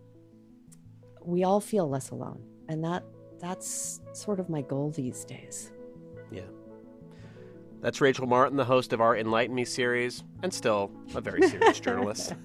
[1.22, 3.04] we all feel less alone, and that
[3.40, 5.72] that's sort of my goal these days.
[6.30, 6.42] Yeah.
[7.80, 11.80] That's Rachel Martin, the host of our Enlighten Me series, and still a very serious
[11.80, 12.34] journalist.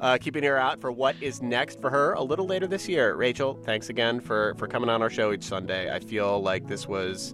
[0.00, 2.86] Uh, keep an ear out for what is next for her a little later this
[2.88, 3.14] year.
[3.14, 5.90] Rachel, thanks again for, for coming on our show each Sunday.
[5.90, 7.32] I feel like this was